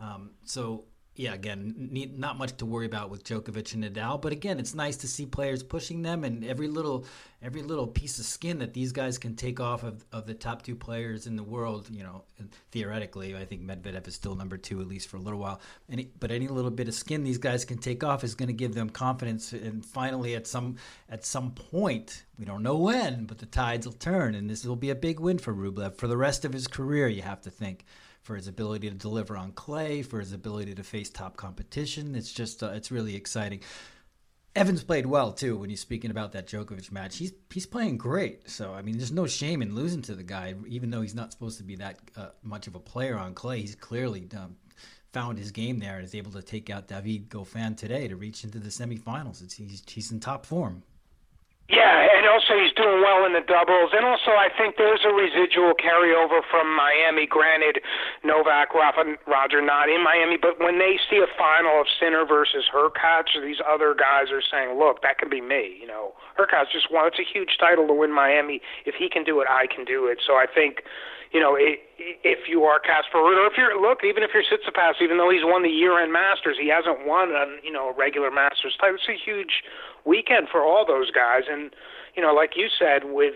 Um, 0.00 0.30
so 0.44 0.84
yeah, 1.16 1.32
again, 1.32 1.74
need, 1.90 2.18
not 2.18 2.36
much 2.36 2.56
to 2.58 2.66
worry 2.66 2.86
about 2.86 3.10
with 3.10 3.24
Djokovic 3.24 3.74
and 3.74 3.84
Nadal, 3.84 4.20
but 4.20 4.32
again, 4.32 4.58
it's 4.58 4.74
nice 4.74 4.96
to 4.98 5.08
see 5.08 5.24
players 5.24 5.62
pushing 5.62 6.02
them, 6.02 6.24
and 6.24 6.44
every 6.44 6.68
little 6.68 7.06
every 7.42 7.62
little 7.62 7.86
piece 7.86 8.18
of 8.18 8.24
skin 8.24 8.58
that 8.58 8.74
these 8.74 8.92
guys 8.92 9.18
can 9.18 9.36
take 9.36 9.60
off 9.60 9.82
of, 9.82 10.04
of 10.10 10.26
the 10.26 10.34
top 10.34 10.62
two 10.62 10.74
players 10.74 11.26
in 11.26 11.36
the 11.36 11.42
world. 11.42 11.88
You 11.90 12.02
know, 12.02 12.24
theoretically, 12.70 13.36
I 13.36 13.44
think 13.44 13.62
Medvedev 13.62 14.06
is 14.06 14.14
still 14.14 14.34
number 14.34 14.56
two 14.56 14.80
at 14.80 14.88
least 14.88 15.08
for 15.08 15.16
a 15.16 15.20
little 15.20 15.38
while. 15.38 15.60
Any, 15.90 16.10
but 16.20 16.30
any 16.30 16.48
little 16.48 16.70
bit 16.70 16.88
of 16.88 16.94
skin 16.94 17.24
these 17.24 17.38
guys 17.38 17.64
can 17.64 17.78
take 17.78 18.04
off 18.04 18.22
is 18.22 18.34
going 18.34 18.48
to 18.48 18.52
give 18.52 18.74
them 18.74 18.90
confidence, 18.90 19.52
and 19.52 19.84
finally, 19.84 20.34
at 20.34 20.46
some 20.46 20.76
at 21.08 21.24
some 21.24 21.52
point, 21.52 22.24
we 22.38 22.44
don't 22.44 22.62
know 22.62 22.76
when, 22.76 23.24
but 23.24 23.38
the 23.38 23.46
tides 23.46 23.86
will 23.86 23.94
turn, 23.94 24.34
and 24.34 24.50
this 24.50 24.64
will 24.64 24.76
be 24.76 24.90
a 24.90 24.94
big 24.94 25.18
win 25.18 25.38
for 25.38 25.54
Rublev 25.54 25.96
for 25.96 26.08
the 26.08 26.16
rest 26.16 26.44
of 26.44 26.52
his 26.52 26.68
career. 26.68 27.08
You 27.08 27.22
have 27.22 27.40
to 27.42 27.50
think 27.50 27.84
for 28.26 28.34
his 28.34 28.48
ability 28.48 28.90
to 28.90 28.96
deliver 28.96 29.36
on 29.36 29.52
clay, 29.52 30.02
for 30.02 30.18
his 30.18 30.32
ability 30.32 30.74
to 30.74 30.82
face 30.82 31.08
top 31.08 31.36
competition. 31.36 32.16
It's 32.16 32.32
just 32.32 32.62
uh, 32.62 32.72
it's 32.74 32.90
really 32.90 33.14
exciting. 33.14 33.60
Evans 34.56 34.82
played 34.82 35.06
well 35.06 35.32
too. 35.32 35.56
When 35.56 35.70
you're 35.70 35.76
speaking 35.76 36.10
about 36.10 36.32
that 36.32 36.48
Djokovic 36.48 36.90
match, 36.90 37.16
he's 37.16 37.32
he's 37.50 37.66
playing 37.66 37.98
great. 37.98 38.50
So 38.50 38.74
I 38.74 38.82
mean, 38.82 38.98
there's 38.98 39.12
no 39.12 39.28
shame 39.28 39.62
in 39.62 39.76
losing 39.76 40.02
to 40.02 40.16
the 40.16 40.24
guy, 40.24 40.54
even 40.66 40.90
though 40.90 41.02
he's 41.02 41.14
not 41.14 41.30
supposed 41.30 41.58
to 41.58 41.64
be 41.64 41.76
that 41.76 42.00
uh, 42.16 42.30
much 42.42 42.66
of 42.66 42.74
a 42.74 42.80
player 42.80 43.16
on 43.16 43.32
clay. 43.32 43.60
He's 43.60 43.76
clearly 43.76 44.26
um, 44.36 44.56
found 45.12 45.38
his 45.38 45.52
game 45.52 45.78
there 45.78 45.96
and 45.96 46.04
is 46.04 46.14
able 46.14 46.32
to 46.32 46.42
take 46.42 46.68
out 46.68 46.88
David 46.88 47.30
Goffin 47.30 47.76
today 47.76 48.08
to 48.08 48.16
reach 48.16 48.42
into 48.42 48.58
the 48.58 48.70
semifinals. 48.70 49.40
It's, 49.40 49.54
he's 49.54 49.84
he's 49.86 50.10
in 50.10 50.18
top 50.18 50.44
form. 50.44 50.82
Yeah, 51.66 52.06
and 52.14 52.30
also 52.30 52.54
he's 52.54 52.70
doing 52.78 53.02
well 53.02 53.26
in 53.26 53.34
the 53.34 53.42
doubles, 53.42 53.90
and 53.90 54.06
also 54.06 54.30
I 54.38 54.54
think 54.54 54.78
there's 54.78 55.02
a 55.02 55.10
residual 55.10 55.74
carryover 55.74 56.38
from 56.46 56.70
Miami. 56.70 57.26
Granted, 57.26 57.82
Novak, 58.22 58.70
Rafa, 58.70 59.18
Roger 59.26 59.58
not 59.58 59.90
in 59.90 59.98
Miami, 59.98 60.38
but 60.38 60.62
when 60.62 60.78
they 60.78 60.94
see 61.10 61.18
a 61.18 61.26
final 61.34 61.80
of 61.82 61.90
Sinner 61.98 62.22
versus 62.22 62.70
or 62.70 62.92
these 63.42 63.58
other 63.66 63.98
guys 63.98 64.30
are 64.30 64.42
saying, 64.42 64.78
"Look, 64.78 65.02
that 65.02 65.18
could 65.18 65.30
be 65.30 65.40
me." 65.40 65.76
You 65.80 65.88
know, 65.88 66.14
Hurkacz 66.38 66.70
just 66.70 66.90
won. 66.90 67.08
It's 67.08 67.18
a 67.18 67.26
huge 67.26 67.58
title 67.58 67.88
to 67.88 67.94
win 67.94 68.12
Miami. 68.12 68.62
If 68.84 68.94
he 68.94 69.08
can 69.08 69.24
do 69.24 69.40
it, 69.40 69.48
I 69.50 69.66
can 69.66 69.84
do 69.84 70.06
it. 70.06 70.22
So 70.24 70.34
I 70.34 70.46
think 70.46 70.84
you 71.32 71.40
know, 71.40 71.58
if 71.98 72.48
you 72.48 72.64
are 72.64 72.78
Casper 72.78 73.18
Ruud, 73.18 73.40
or 73.40 73.46
if 73.48 73.56
you're 73.56 73.80
look, 73.80 74.04
even 74.04 74.22
if 74.22 74.30
you're 74.34 74.44
Tsitsipas, 74.44 75.00
even 75.00 75.16
though 75.16 75.30
he's 75.30 75.44
won 75.44 75.62
the 75.62 75.72
year-end 75.72 76.12
Masters, 76.12 76.56
he 76.60 76.68
hasn't 76.68 77.06
won 77.06 77.30
a 77.32 77.46
you 77.64 77.72
know 77.72 77.88
a 77.88 77.94
regular 77.96 78.30
Masters 78.30 78.76
title. 78.80 78.96
It's 78.96 79.08
a 79.08 79.16
huge 79.16 79.64
weekend 80.04 80.48
for 80.50 80.62
all 80.62 80.84
those 80.86 81.10
guys, 81.10 81.44
and 81.50 81.74
you 82.14 82.22
know, 82.22 82.34
like 82.34 82.52
you 82.56 82.68
said, 82.68 83.08
with 83.08 83.34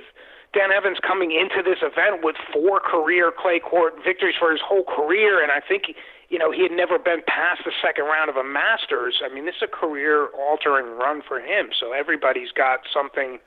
Dan 0.52 0.72
Evans 0.72 0.98
coming 1.00 1.32
into 1.32 1.62
this 1.62 1.80
event 1.80 2.22
with 2.22 2.36
four 2.52 2.80
career 2.80 3.32
clay 3.32 3.60
court 3.60 3.94
victories 4.04 4.36
for 4.38 4.50
his 4.52 4.60
whole 4.60 4.84
career, 4.84 5.42
and 5.42 5.50
I 5.50 5.60
think 5.64 5.96
you 6.28 6.38
know 6.38 6.52
he 6.52 6.62
had 6.62 6.72
never 6.72 6.98
been 6.98 7.24
past 7.26 7.64
the 7.64 7.72
second 7.80 8.04
round 8.04 8.28
of 8.28 8.36
a 8.36 8.44
Masters. 8.44 9.22
I 9.24 9.32
mean, 9.32 9.46
this 9.46 9.56
is 9.56 9.68
a 9.68 9.72
career-altering 9.72 10.98
run 10.98 11.22
for 11.26 11.40
him. 11.40 11.72
So 11.78 11.92
everybody's 11.92 12.52
got 12.52 12.80
something 12.92 13.38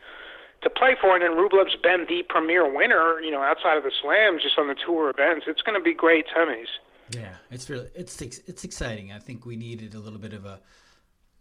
to 0.64 0.70
play 0.70 0.96
for. 1.00 1.16
And 1.16 1.24
then 1.24 1.32
Rublev's 1.32 1.76
been 1.82 2.06
the 2.08 2.24
premier 2.28 2.66
winner, 2.72 3.20
you 3.22 3.32
know, 3.32 3.42
outside 3.42 3.78
of 3.78 3.84
the 3.84 3.92
slams, 4.02 4.42
just 4.44 4.58
on 4.58 4.68
the 4.68 4.76
tour 4.76 5.10
events. 5.10 5.46
It's 5.48 5.62
going 5.62 5.80
to 5.80 5.84
be 5.84 5.94
great 5.94 6.26
semis. 6.36 6.68
Yeah, 7.12 7.36
it's 7.52 7.70
really 7.70 7.90
it's 7.96 8.20
it's 8.22 8.64
exciting. 8.64 9.12
I 9.12 9.20
think 9.20 9.46
we 9.46 9.56
needed 9.56 9.94
a 9.94 10.00
little 10.00 10.20
bit 10.20 10.34
of 10.34 10.46
a 10.46 10.62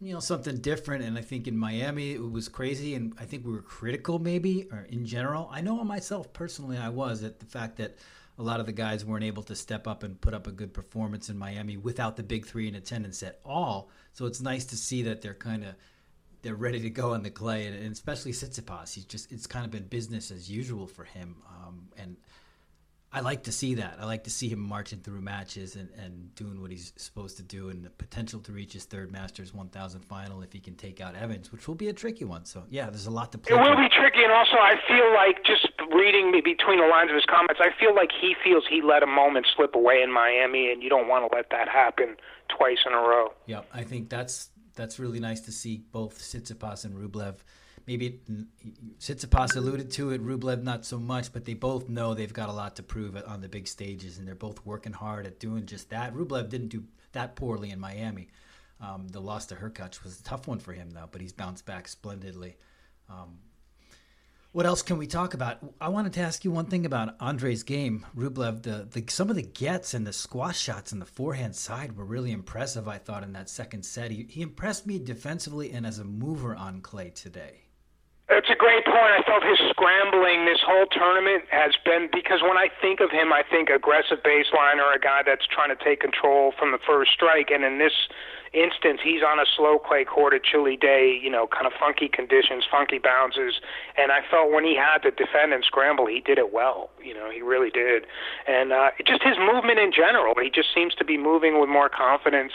you 0.03 0.13
know 0.13 0.19
something 0.19 0.57
different 0.57 1.03
and 1.03 1.17
i 1.17 1.21
think 1.21 1.47
in 1.47 1.57
miami 1.57 2.11
it 2.11 2.31
was 2.31 2.49
crazy 2.49 2.93
and 2.95 3.13
i 3.19 3.23
think 3.23 3.45
we 3.45 3.53
were 3.53 3.61
critical 3.61 4.19
maybe 4.19 4.67
or 4.71 4.85
in 4.89 5.05
general 5.05 5.49
i 5.51 5.61
know 5.61 5.81
myself 5.83 6.33
personally 6.33 6.77
i 6.77 6.89
was 6.89 7.23
at 7.23 7.39
the 7.39 7.45
fact 7.45 7.77
that 7.77 7.97
a 8.37 8.43
lot 8.43 8.59
of 8.59 8.65
the 8.65 8.71
guys 8.71 9.05
weren't 9.05 9.23
able 9.23 9.43
to 9.43 9.55
step 9.55 9.87
up 9.87 10.03
and 10.03 10.19
put 10.19 10.33
up 10.33 10.45
a 10.45 10.51
good 10.51 10.73
performance 10.73 11.29
in 11.29 11.37
miami 11.37 11.77
without 11.77 12.17
the 12.17 12.23
big 12.23 12.45
three 12.45 12.67
in 12.67 12.75
attendance 12.75 13.23
at 13.23 13.39
all 13.45 13.89
so 14.11 14.25
it's 14.25 14.41
nice 14.41 14.65
to 14.65 14.75
see 14.75 15.03
that 15.03 15.21
they're 15.21 15.33
kind 15.33 15.63
of 15.63 15.73
they're 16.43 16.55
ready 16.55 16.79
to 16.81 16.89
go 16.89 17.13
on 17.13 17.23
the 17.23 17.31
clay, 17.31 17.65
and, 17.65 17.91
especially 17.91 18.31
Tsitsipas. 18.33 18.93
He's 18.93 19.05
just 19.05 19.31
it's 19.31 19.47
kind 19.47 19.65
of 19.65 19.71
been 19.71 19.87
business 19.87 20.29
as 20.29 20.51
usual 20.51 20.85
for 20.85 21.05
him, 21.05 21.37
um, 21.47 21.87
and 21.97 22.17
I 23.11 23.21
like 23.21 23.43
to 23.43 23.51
see 23.51 23.75
that. 23.75 23.97
I 23.99 24.05
like 24.05 24.25
to 24.25 24.29
see 24.29 24.49
him 24.49 24.59
marching 24.59 24.99
through 24.99 25.21
matches 25.21 25.75
and, 25.75 25.89
and 25.91 26.33
doing 26.35 26.61
what 26.61 26.71
he's 26.71 26.93
supposed 26.97 27.37
to 27.37 27.43
do, 27.43 27.69
and 27.69 27.83
the 27.83 27.89
potential 27.89 28.41
to 28.41 28.51
reach 28.51 28.73
his 28.73 28.83
third 28.85 29.11
Masters 29.11 29.53
1000 29.53 30.01
final 30.01 30.41
if 30.41 30.51
he 30.51 30.59
can 30.59 30.75
take 30.75 30.99
out 30.99 31.15
Evans, 31.15 31.51
which 31.51 31.67
will 31.67 31.75
be 31.75 31.87
a 31.87 31.93
tricky 31.93 32.25
one. 32.25 32.43
So 32.43 32.63
yeah, 32.69 32.89
there's 32.89 33.07
a 33.07 33.11
lot 33.11 33.31
to 33.31 33.37
play. 33.37 33.55
It 33.55 33.59
will 33.59 33.75
for. 33.75 33.81
be 33.81 33.89
tricky, 33.89 34.23
and 34.23 34.31
also 34.31 34.57
I 34.57 34.75
feel 34.85 35.13
like 35.13 35.45
just 35.45 35.67
reading 35.95 36.31
me 36.31 36.41
between 36.41 36.79
the 36.79 36.87
lines 36.87 37.09
of 37.09 37.15
his 37.15 37.25
comments, 37.25 37.61
I 37.63 37.69
feel 37.79 37.95
like 37.95 38.09
he 38.19 38.35
feels 38.43 38.65
he 38.69 38.81
let 38.81 39.01
a 39.01 39.07
moment 39.07 39.47
slip 39.55 39.75
away 39.75 40.01
in 40.01 40.11
Miami, 40.11 40.71
and 40.71 40.83
you 40.83 40.89
don't 40.89 41.07
want 41.07 41.29
to 41.29 41.33
let 41.33 41.51
that 41.51 41.69
happen 41.69 42.17
twice 42.49 42.79
in 42.85 42.91
a 42.91 42.97
row. 42.97 43.31
Yep, 43.45 43.69
I 43.73 43.83
think 43.83 44.09
that's 44.09 44.49
that's 44.75 44.99
really 44.99 45.19
nice 45.19 45.41
to 45.41 45.51
see 45.51 45.83
both 45.91 46.19
Tsitsipas 46.19 46.85
and 46.85 46.95
Rublev. 46.95 47.35
Maybe 47.85 48.21
Tsitsipas 48.99 49.55
alluded 49.55 49.91
to 49.91 50.11
it, 50.11 50.25
Rublev 50.25 50.63
not 50.63 50.85
so 50.85 50.97
much, 50.99 51.33
but 51.33 51.45
they 51.45 51.53
both 51.53 51.89
know 51.89 52.13
they've 52.13 52.31
got 52.31 52.49
a 52.49 52.53
lot 52.53 52.75
to 52.77 52.83
prove 52.83 53.21
on 53.27 53.41
the 53.41 53.49
big 53.49 53.67
stages, 53.67 54.17
and 54.17 54.27
they're 54.27 54.35
both 54.35 54.65
working 54.65 54.93
hard 54.93 55.25
at 55.25 55.39
doing 55.39 55.65
just 55.65 55.89
that. 55.89 56.13
Rublev 56.13 56.49
didn't 56.49 56.69
do 56.69 56.83
that 57.11 57.35
poorly 57.35 57.71
in 57.71 57.79
Miami. 57.79 58.29
Um, 58.79 59.07
the 59.09 59.21
loss 59.21 59.45
to 59.47 59.55
Hurkacz 59.55 60.03
was 60.03 60.19
a 60.19 60.23
tough 60.23 60.47
one 60.47 60.59
for 60.59 60.73
him, 60.73 60.91
though, 60.91 61.09
but 61.11 61.21
he's 61.21 61.33
bounced 61.33 61.65
back 61.65 61.87
splendidly. 61.87 62.57
Um, 63.09 63.37
what 64.53 64.67
else 64.67 64.83
can 64.83 64.99
we 64.99 65.07
talk 65.07 65.33
about? 65.33 65.57
I 65.81 65.89
wanted 65.89 66.13
to 66.13 66.21
ask 66.21 66.45
you 66.45 66.51
one 66.51 66.67
thing 66.67 66.85
about 66.85 67.15
Andrey's 67.19 67.63
game, 67.63 68.05
Rublev. 68.15 68.61
The, 68.61 68.87
the 68.89 69.03
some 69.11 69.31
of 69.31 69.35
the 69.35 69.41
gets 69.41 69.95
and 69.95 70.05
the 70.05 70.13
squash 70.13 70.59
shots 70.59 70.91
and 70.91 71.01
the 71.01 71.07
forehand 71.07 71.55
side 71.55 71.97
were 71.97 72.05
really 72.05 72.31
impressive. 72.31 72.87
I 72.87 72.99
thought 72.99 73.23
in 73.23 73.33
that 73.33 73.49
second 73.49 73.83
set, 73.83 74.11
he, 74.11 74.27
he 74.29 74.43
impressed 74.43 74.85
me 74.85 74.99
defensively 74.99 75.71
and 75.71 75.87
as 75.87 75.97
a 75.97 76.03
mover 76.03 76.55
on 76.55 76.81
clay 76.81 77.09
today. 77.09 77.61
It's 78.29 78.49
a 78.49 78.55
great 78.55 78.85
point. 78.85 79.11
I 79.17 79.21
felt 79.25 79.43
his 79.43 79.59
scrambling 79.71 80.45
this 80.45 80.61
whole 80.65 80.85
tournament 80.85 81.43
has 81.49 81.73
been 81.83 82.09
because 82.13 82.41
when 82.41 82.57
I 82.57 82.69
think 82.79 82.99
of 82.99 83.09
him, 83.09 83.33
I 83.33 83.41
think 83.49 83.69
aggressive 83.69 84.19
baseliner, 84.23 84.95
a 84.95 84.99
guy 84.99 85.21
that's 85.25 85.45
trying 85.47 85.75
to 85.75 85.83
take 85.83 85.99
control 85.99 86.53
from 86.57 86.71
the 86.71 86.79
first 86.85 87.11
strike, 87.11 87.49
and 87.49 87.65
in 87.65 87.79
this 87.79 87.93
instance, 88.53 89.01
he's 89.03 89.21
on 89.21 89.39
a 89.39 89.45
slow 89.45 89.79
clay 89.79 90.05
court, 90.05 90.33
a 90.33 90.39
chilly 90.39 90.77
day, 90.77 91.19
you 91.21 91.29
know, 91.29 91.47
kind 91.47 91.65
of 91.65 91.73
funky 91.79 92.07
conditions, 92.07 92.63
funky 92.69 92.99
bounces. 92.99 93.59
And 93.97 94.11
I 94.11 94.19
felt 94.29 94.51
when 94.51 94.63
he 94.63 94.75
had 94.75 94.99
to 95.03 95.11
defend 95.11 95.53
and 95.53 95.63
scramble, 95.63 96.05
he 96.05 96.21
did 96.21 96.37
it 96.37 96.53
well. 96.53 96.89
You 97.03 97.13
know, 97.13 97.29
he 97.29 97.41
really 97.41 97.69
did. 97.69 98.05
And 98.47 98.71
uh, 98.71 98.91
just 99.05 99.23
his 99.23 99.37
movement 99.37 99.79
in 99.79 99.91
general, 99.91 100.35
he 100.41 100.49
just 100.49 100.73
seems 100.73 100.95
to 100.95 101.05
be 101.05 101.17
moving 101.17 101.59
with 101.59 101.69
more 101.69 101.89
confidence. 101.89 102.53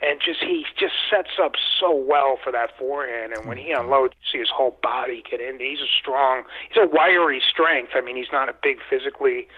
And 0.00 0.20
just 0.24 0.40
he 0.40 0.64
just 0.78 0.94
sets 1.10 1.42
up 1.42 1.54
so 1.80 1.92
well 1.92 2.38
for 2.42 2.52
that 2.52 2.70
forehand, 2.78 3.32
and 3.32 3.48
when 3.48 3.58
he 3.58 3.72
unloads, 3.72 4.14
you 4.22 4.26
see 4.30 4.38
his 4.38 4.48
whole 4.48 4.78
body 4.80 5.24
get 5.28 5.40
in. 5.40 5.58
He's 5.58 5.80
a 5.80 5.90
strong, 6.00 6.44
he's 6.68 6.80
a 6.80 6.86
wiry 6.86 7.42
strength. 7.50 7.90
I 7.96 8.00
mean, 8.00 8.14
he's 8.14 8.30
not 8.30 8.48
a 8.48 8.54
big 8.62 8.78
physically 8.88 9.48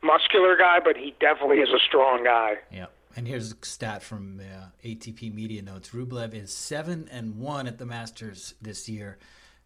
muscular 0.00 0.56
guy, 0.56 0.78
but 0.78 0.96
he 0.96 1.14
definitely 1.18 1.58
is 1.58 1.70
a 1.70 1.80
strong 1.84 2.22
guy. 2.22 2.58
Yeah. 2.70 2.86
And 3.16 3.26
here's 3.26 3.52
a 3.52 3.56
stat 3.62 4.02
from 4.02 4.40
uh, 4.40 4.66
ATP 4.84 5.34
Media 5.34 5.62
Notes: 5.62 5.90
Rublev 5.90 6.34
is 6.34 6.52
seven 6.52 7.08
and 7.10 7.38
one 7.38 7.66
at 7.66 7.78
the 7.78 7.86
Masters 7.86 8.54
this 8.60 8.88
year, 8.88 9.18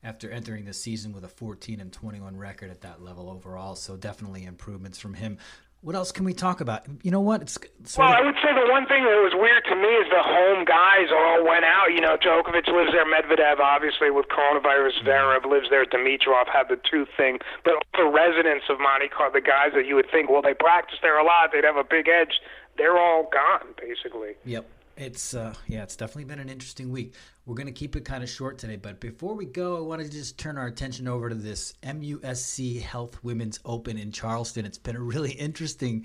after 0.05 0.31
entering 0.31 0.67
the 0.67 0.73
season 0.73 1.13
with 1.13 1.25
a 1.25 1.29
14 1.29 1.81
and 1.81 1.93
21 1.93 2.37
record 2.37 2.71
at 2.71 2.83
that 2.83 3.03
level 3.03 3.31
overall. 3.31 3.75
So 3.75 3.97
definitely 3.97 4.45
improvements 4.45 4.99
from 4.99 5.15
him. 5.15 5.39
What 5.81 5.95
else 5.95 6.13
can 6.13 6.25
we 6.25 6.33
talk 6.33 6.63
about? 6.63 6.89
You 7.03 7.11
know 7.11 7.21
what? 7.21 7.43
It's 7.43 7.59
well, 7.99 8.09
of... 8.09 8.17
I 8.17 8.25
would 8.25 8.37
say 8.41 8.49
the 8.57 8.73
one 8.73 8.89
thing 8.89 9.05
that 9.05 9.21
was 9.21 9.37
weird 9.37 9.65
to 9.69 9.77
me 9.77 9.93
is 10.01 10.09
the 10.09 10.25
home 10.25 10.65
guys 10.65 11.13
all 11.13 11.45
went 11.45 11.69
out. 11.69 11.93
You 11.93 12.01
know, 12.01 12.17
Djokovic 12.17 12.73
lives 12.73 12.93
there, 12.97 13.05
Medvedev 13.05 13.61
obviously 13.61 14.09
with 14.11 14.25
coronavirus, 14.33 15.05
mm-hmm. 15.05 15.13
Zverev 15.13 15.45
lives 15.45 15.69
there, 15.69 15.85
Dimitrov 15.85 16.49
had 16.49 16.73
the 16.73 16.81
tooth 16.89 17.13
thing, 17.19 17.37
but 17.65 17.75
the 17.93 18.09
residents 18.09 18.65
of 18.73 18.81
Monte 18.81 19.13
Carlo, 19.13 19.33
the 19.33 19.45
guys 19.45 19.77
that 19.77 19.85
you 19.85 19.95
would 19.95 20.09
think, 20.11 20.31
well, 20.31 20.41
they 20.41 20.55
practice 20.55 20.97
there 21.03 21.19
a 21.19 21.25
lot, 21.25 21.53
they'd 21.53 21.69
have 21.69 21.77
a 21.77 21.85
big 21.85 22.09
edge 22.09 22.41
they're 22.77 22.99
all 22.99 23.29
gone 23.33 23.75
basically. 23.81 24.35
Yep. 24.45 24.69
It's 24.97 25.35
uh, 25.35 25.55
yeah, 25.67 25.83
it's 25.83 25.97
definitely 25.97 26.25
been 26.25 26.39
an 26.39 26.49
interesting 26.49 26.91
week. 26.91 27.15
We're 27.47 27.57
gonna 27.57 27.73
keep 27.73 27.97
it 27.97 28.05
kind 28.05 28.23
of 28.23 28.31
short 28.31 28.59
today, 28.59 28.77
but 28.77 29.01
before 29.01 29.35
we 29.35 29.45
go, 29.45 29.77
I 29.77 29.81
want 29.81 30.03
to 30.03 30.09
just 30.09 30.39
turn 30.39 30.57
our 30.57 30.67
attention 30.67 31.09
over 31.09 31.29
to 31.29 31.35
this 31.35 31.75
MUSC 31.83 32.81
Health 32.81 33.23
Women's 33.25 33.59
Open 33.65 33.99
in 33.99 34.13
Charleston. 34.13 34.65
It's 34.65 34.79
been 34.79 34.97
a 34.97 35.01
really 35.01 35.33
interesting 35.33 36.05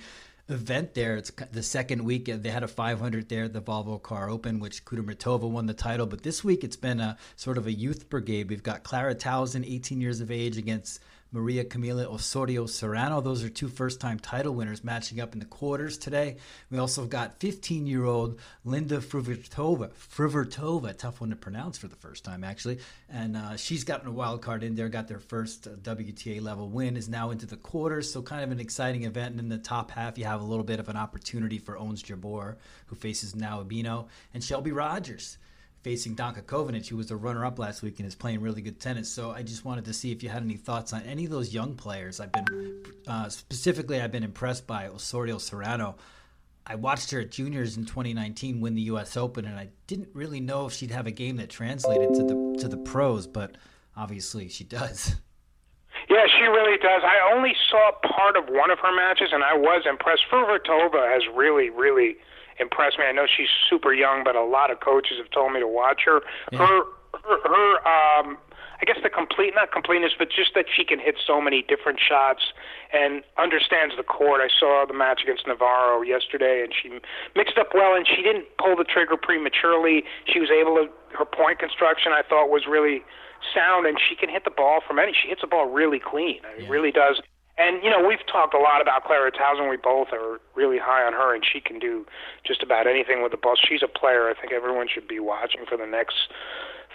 event 0.49 0.95
there. 0.95 1.15
It's 1.15 1.31
the 1.51 1.61
second 1.61 2.03
week 2.03 2.25
they 2.25 2.49
had 2.49 2.63
a 2.63 2.67
500 2.67 3.29
there 3.29 3.43
at 3.45 3.53
the 3.53 3.61
Volvo 3.61 4.01
Car 4.01 4.29
Open, 4.29 4.59
which 4.59 4.83
Kudermetova 4.83 5.47
won 5.47 5.67
the 5.67 5.73
title. 5.73 6.07
But 6.07 6.23
this 6.23 6.43
week 6.43 6.63
it's 6.63 6.75
been 6.75 6.99
a 6.99 7.17
sort 7.35 7.57
of 7.57 7.67
a 7.67 7.71
youth 7.71 8.09
brigade. 8.09 8.49
We've 8.49 8.63
got 8.63 8.83
Clara 8.83 9.13
Tauson, 9.13 9.63
18 9.65 10.01
years 10.01 10.21
of 10.21 10.31
age, 10.31 10.57
against 10.57 11.01
Maria 11.31 11.63
Camila 11.63 12.05
Osorio 12.05 12.65
Serrano. 12.65 13.21
Those 13.21 13.43
are 13.43 13.49
two 13.49 13.67
first 13.67 14.01
time 14.01 14.17
title 14.17 14.55
winners 14.55 14.83
matching 14.83 15.19
up 15.19 15.33
in 15.33 15.39
the 15.39 15.45
quarters 15.45 15.95
today. 15.97 16.37
We 16.71 16.79
also 16.79 17.05
got 17.05 17.39
15 17.39 17.85
year 17.85 18.03
old 18.03 18.39
Linda 18.65 18.97
Frivertova. 18.97 19.91
Fruhvirtova, 19.91 20.97
tough 20.97 21.21
one 21.21 21.29
to 21.29 21.35
pronounce 21.35 21.77
for 21.77 21.87
the 21.87 21.95
first 21.95 22.23
time, 22.23 22.43
actually. 22.43 22.79
And 23.09 23.37
uh, 23.37 23.57
she's 23.57 23.83
gotten 23.83 24.07
a 24.07 24.11
wild 24.11 24.41
card 24.41 24.63
in 24.63 24.73
there, 24.73 24.89
got 24.89 25.07
their 25.07 25.19
first 25.19 25.67
uh, 25.67 25.71
WTA 25.71 26.41
level 26.41 26.67
win, 26.67 26.97
is 26.97 27.07
now 27.07 27.29
into 27.29 27.45
the 27.45 27.57
quarters. 27.57 28.11
So, 28.11 28.23
kind 28.23 28.43
of 28.43 28.51
an 28.51 28.59
exciting 28.59 29.03
event. 29.03 29.33
And 29.33 29.39
in 29.39 29.49
the 29.49 29.59
top 29.59 29.91
half, 29.91 30.17
you 30.17 30.25
have 30.25 30.41
a 30.41 30.45
little 30.45 30.63
bit 30.63 30.79
of 30.79 30.89
an 30.89 30.97
opportunity 30.97 31.59
for 31.59 31.77
Ons 31.77 32.01
Jabeur, 32.01 32.55
who 32.87 32.95
faces 32.95 33.35
Nao 33.35 33.63
Hibino, 33.63 34.07
and 34.33 34.43
Shelby 34.43 34.71
Rogers 34.71 35.37
facing 35.81 36.15
Danka 36.15 36.43
Kovinic, 36.43 36.87
who 36.87 36.97
was 36.97 37.07
the 37.07 37.15
runner-up 37.15 37.57
last 37.57 37.81
week 37.81 37.99
and 37.99 38.07
is 38.07 38.15
playing 38.15 38.41
really 38.41 38.61
good 38.61 38.79
tennis. 38.79 39.09
So 39.09 39.31
I 39.31 39.43
just 39.43 39.63
wanted 39.63 39.85
to 39.85 39.93
see 39.93 40.11
if 40.11 40.23
you 40.23 40.29
had 40.29 40.43
any 40.43 40.57
thoughts 40.57 40.93
on 40.93 41.03
any 41.03 41.25
of 41.25 41.31
those 41.31 41.53
young 41.53 41.75
players. 41.75 42.19
I've 42.19 42.31
been 42.31 42.83
uh, 43.07 43.29
specifically 43.29 44.01
I've 44.01 44.11
been 44.11 44.23
impressed 44.23 44.67
by 44.67 44.87
Osorio 44.87 45.37
Serrano. 45.37 45.95
I 46.65 46.75
watched 46.75 47.11
her 47.11 47.21
at 47.21 47.31
juniors 47.31 47.77
in 47.77 47.85
2019 47.85 48.61
win 48.61 48.75
the 48.75 48.83
U.S. 48.83 49.17
Open, 49.17 49.45
and 49.45 49.57
I 49.57 49.69
didn't 49.87 50.09
really 50.13 50.39
know 50.39 50.67
if 50.67 50.73
she'd 50.73 50.91
have 50.91 51.07
a 51.07 51.11
game 51.11 51.37
that 51.37 51.49
translated 51.49 52.13
to 52.13 52.23
the 52.23 52.57
to 52.59 52.67
the 52.67 52.77
pros, 52.77 53.25
but 53.25 53.55
obviously 53.97 54.49
she 54.49 54.63
does. 54.63 55.15
Yeah, 56.09 56.25
she 56.37 56.43
really 56.43 56.77
does. 56.77 57.01
I 57.03 57.33
only 57.35 57.53
saw 57.69 57.91
part 58.15 58.35
of 58.37 58.45
one 58.49 58.71
of 58.71 58.79
her 58.79 58.95
matches, 58.95 59.29
and 59.31 59.43
I 59.43 59.53
was 59.53 59.83
impressed. 59.87 60.23
Fruhvirtova 60.31 61.11
has 61.11 61.23
really, 61.35 61.69
really 61.69 62.17
impressed 62.59 62.99
me. 62.99 63.05
I 63.05 63.11
know 63.11 63.25
she's 63.25 63.49
super 63.69 63.93
young, 63.93 64.23
but 64.23 64.35
a 64.35 64.43
lot 64.43 64.71
of 64.71 64.79
coaches 64.79 65.17
have 65.17 65.31
told 65.31 65.53
me 65.53 65.59
to 65.59 65.67
watch 65.67 66.01
her. 66.05 66.21
Yeah. 66.51 66.59
Her, 66.59 66.81
her, 67.23 67.39
her, 67.47 67.69
um, 67.87 68.37
I 68.81 68.85
guess 68.85 68.97
the 69.03 69.09
complete, 69.09 69.51
not 69.55 69.71
completeness, 69.71 70.13
but 70.17 70.29
just 70.31 70.55
that 70.55 70.65
she 70.71 70.85
can 70.85 70.99
hit 70.99 71.15
so 71.25 71.41
many 71.41 71.61
different 71.61 71.99
shots 71.99 72.53
and 72.93 73.23
understands 73.37 73.95
the 73.97 74.03
court. 74.03 74.39
I 74.39 74.47
saw 74.47 74.85
the 74.87 74.93
match 74.93 75.19
against 75.21 75.45
Navarro 75.47 76.01
yesterday, 76.01 76.63
and 76.63 76.71
she 76.71 76.87
mixed 77.35 77.57
up 77.57 77.75
well, 77.75 77.95
and 77.95 78.07
she 78.07 78.23
didn't 78.23 78.45
pull 78.57 78.77
the 78.77 78.85
trigger 78.85 79.17
prematurely. 79.17 80.03
She 80.25 80.39
was 80.39 80.49
able 80.49 80.75
to. 80.75 80.87
Her 81.17 81.25
point 81.25 81.57
construction, 81.57 82.13
I 82.13 82.21
thought, 82.21 82.53
was 82.53 82.67
really 82.69 83.01
sound, 83.53 83.87
and 83.87 83.97
she 83.97 84.15
can 84.15 84.29
hit 84.29 84.43
the 84.43 84.51
ball 84.51 84.79
from 84.85 84.99
any. 84.99 85.11
She 85.11 85.27
hits 85.27 85.41
the 85.41 85.47
ball 85.47 85.65
really 85.65 85.99
clean. 85.99 86.37
It 86.55 86.63
yeah. 86.63 86.69
really 86.69 86.91
does. 86.91 87.19
And 87.59 87.83
you 87.83 87.89
know, 87.89 88.07
we've 88.07 88.25
talked 88.25 88.53
a 88.53 88.57
lot 88.57 88.81
about 88.81 89.03
Clara 89.03 89.31
Tauson. 89.31 89.69
We 89.69 89.75
both 89.75 90.07
are 90.13 90.39
really 90.55 90.79
high 90.79 91.05
on 91.05 91.11
her, 91.11 91.35
and 91.35 91.43
she 91.45 91.59
can 91.59 91.77
do 91.77 92.05
just 92.47 92.63
about 92.63 92.87
anything 92.87 93.21
with 93.21 93.31
the 93.31 93.37
ball. 93.37 93.55
She's 93.55 93.83
a 93.83 93.87
player 93.87 94.29
I 94.29 94.33
think 94.33 94.53
everyone 94.53 94.87
should 94.91 95.07
be 95.07 95.19
watching 95.19 95.65
for 95.67 95.77
the 95.77 95.85
next 95.85 96.15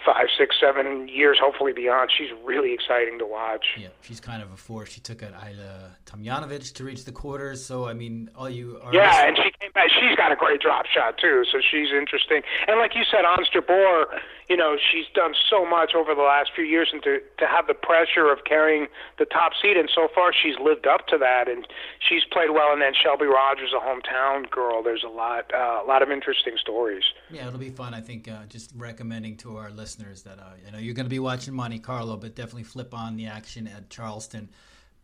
five, 0.04 0.26
six, 0.36 0.56
seven 0.60 1.08
years, 1.08 1.38
hopefully 1.40 1.72
beyond. 1.72 2.10
She's 2.16 2.30
really 2.44 2.72
exciting 2.72 3.18
to 3.18 3.26
watch. 3.26 3.64
Yeah, 3.78 3.88
she's 4.00 4.20
kind 4.20 4.42
of 4.42 4.52
a 4.52 4.56
force. 4.56 4.90
She 4.90 5.00
took 5.00 5.22
an 5.22 5.32
Ajla 5.32 5.90
Tomljanovic 6.06 6.72
to 6.74 6.84
reach 6.84 7.04
the 7.04 7.12
quarters. 7.12 7.64
So 7.64 7.86
I 7.86 7.92
mean, 7.92 8.30
all 8.34 8.48
you 8.48 8.80
are. 8.82 8.94
Yeah, 8.94 9.26
and 9.26 9.36
she. 9.36 9.63
She's 9.74 10.16
got 10.16 10.30
a 10.30 10.36
great 10.36 10.60
drop 10.60 10.86
shot 10.86 11.18
too, 11.18 11.44
so 11.50 11.58
she's 11.58 11.90
interesting. 11.90 12.42
And 12.68 12.78
like 12.78 12.94
you 12.94 13.02
said, 13.10 13.24
Ons 13.24 13.48
Jabeur, 13.52 14.06
you 14.48 14.56
know, 14.56 14.76
she's 14.78 15.06
done 15.14 15.34
so 15.50 15.66
much 15.66 15.94
over 15.94 16.14
the 16.14 16.22
last 16.22 16.50
few 16.54 16.64
years, 16.64 16.90
and 16.92 17.02
to 17.02 17.18
to 17.38 17.46
have 17.46 17.66
the 17.66 17.74
pressure 17.74 18.30
of 18.30 18.44
carrying 18.44 18.86
the 19.18 19.24
top 19.24 19.52
seed, 19.60 19.76
and 19.76 19.90
so 19.92 20.08
far 20.14 20.32
she's 20.32 20.58
lived 20.62 20.86
up 20.86 21.06
to 21.08 21.18
that, 21.18 21.48
and 21.48 21.66
she's 21.98 22.22
played 22.30 22.50
well. 22.50 22.72
And 22.72 22.80
then 22.80 22.92
Shelby 22.94 23.26
Rogers, 23.26 23.74
a 23.74 23.80
hometown 23.80 24.48
girl. 24.50 24.82
There's 24.82 25.04
a 25.04 25.08
lot, 25.08 25.50
uh, 25.52 25.82
a 25.82 25.86
lot 25.86 26.02
of 26.02 26.10
interesting 26.10 26.54
stories. 26.60 27.04
Yeah, 27.30 27.48
it'll 27.48 27.58
be 27.58 27.70
fun. 27.70 27.94
I 27.94 28.00
think 28.00 28.28
uh, 28.28 28.46
just 28.48 28.70
recommending 28.76 29.36
to 29.38 29.56
our 29.56 29.70
listeners 29.70 29.84
listeners 29.84 30.22
that 30.22 30.38
uh, 30.38 30.52
you 30.64 30.72
know 30.72 30.78
you're 30.78 30.94
going 30.94 31.06
to 31.06 31.10
be 31.10 31.18
watching 31.18 31.54
Monte 31.54 31.78
Carlo, 31.80 32.16
but 32.16 32.34
definitely 32.34 32.62
flip 32.62 32.94
on 32.94 33.16
the 33.16 33.26
action 33.26 33.66
at 33.66 33.90
Charleston. 33.90 34.48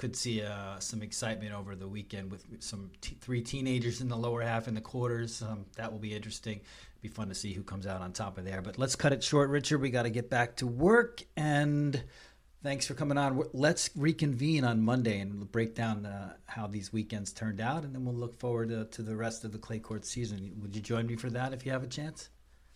Could 0.00 0.16
see 0.16 0.42
uh, 0.42 0.78
some 0.78 1.02
excitement 1.02 1.52
over 1.52 1.76
the 1.76 1.86
weekend 1.86 2.30
with 2.30 2.42
some 2.60 2.90
t- 3.02 3.18
three 3.20 3.42
teenagers 3.42 4.00
in 4.00 4.08
the 4.08 4.16
lower 4.16 4.40
half 4.40 4.66
in 4.66 4.72
the 4.72 4.80
quarters. 4.80 5.42
Um, 5.42 5.66
that 5.76 5.92
will 5.92 5.98
be 5.98 6.14
interesting. 6.14 6.62
Be 7.02 7.08
fun 7.08 7.28
to 7.28 7.34
see 7.34 7.52
who 7.52 7.62
comes 7.62 7.86
out 7.86 8.00
on 8.00 8.14
top 8.14 8.38
of 8.38 8.46
there. 8.46 8.62
But 8.62 8.78
let's 8.78 8.96
cut 8.96 9.12
it 9.12 9.22
short, 9.22 9.50
Richard. 9.50 9.78
We 9.82 9.90
got 9.90 10.04
to 10.04 10.10
get 10.10 10.30
back 10.30 10.56
to 10.56 10.66
work 10.66 11.22
and. 11.36 12.02
Thanks 12.62 12.86
for 12.86 12.92
coming 12.92 13.16
on. 13.16 13.42
Let's 13.54 13.88
reconvene 13.96 14.64
on 14.64 14.82
Monday 14.82 15.20
and 15.20 15.50
break 15.50 15.74
down 15.74 16.04
uh, 16.04 16.34
how 16.44 16.66
these 16.66 16.92
weekends 16.92 17.32
turned 17.32 17.58
out, 17.58 17.84
and 17.84 17.94
then 17.94 18.04
we'll 18.04 18.14
look 18.14 18.38
forward 18.38 18.68
to, 18.68 18.84
to 18.84 19.02
the 19.02 19.16
rest 19.16 19.44
of 19.44 19.52
the 19.52 19.58
clay 19.58 19.78
court 19.78 20.04
season. 20.04 20.52
Would 20.60 20.76
you 20.76 20.82
join 20.82 21.06
me 21.06 21.16
for 21.16 21.30
that 21.30 21.54
if 21.54 21.64
you 21.64 21.72
have 21.72 21.82
a 21.82 21.86
chance? 21.86 22.28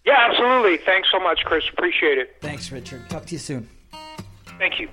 Yeah, 0.06 0.26
absolutely. 0.30 0.78
Thanks 0.78 1.10
so 1.12 1.20
much, 1.20 1.40
Chris. 1.44 1.64
Appreciate 1.70 2.16
it. 2.16 2.37
Thanks, 2.40 2.72
Richard. 2.72 3.08
Talk 3.10 3.26
to 3.26 3.34
you 3.34 3.38
soon. 3.38 3.68
Thank 4.58 4.80
you. 4.80 4.88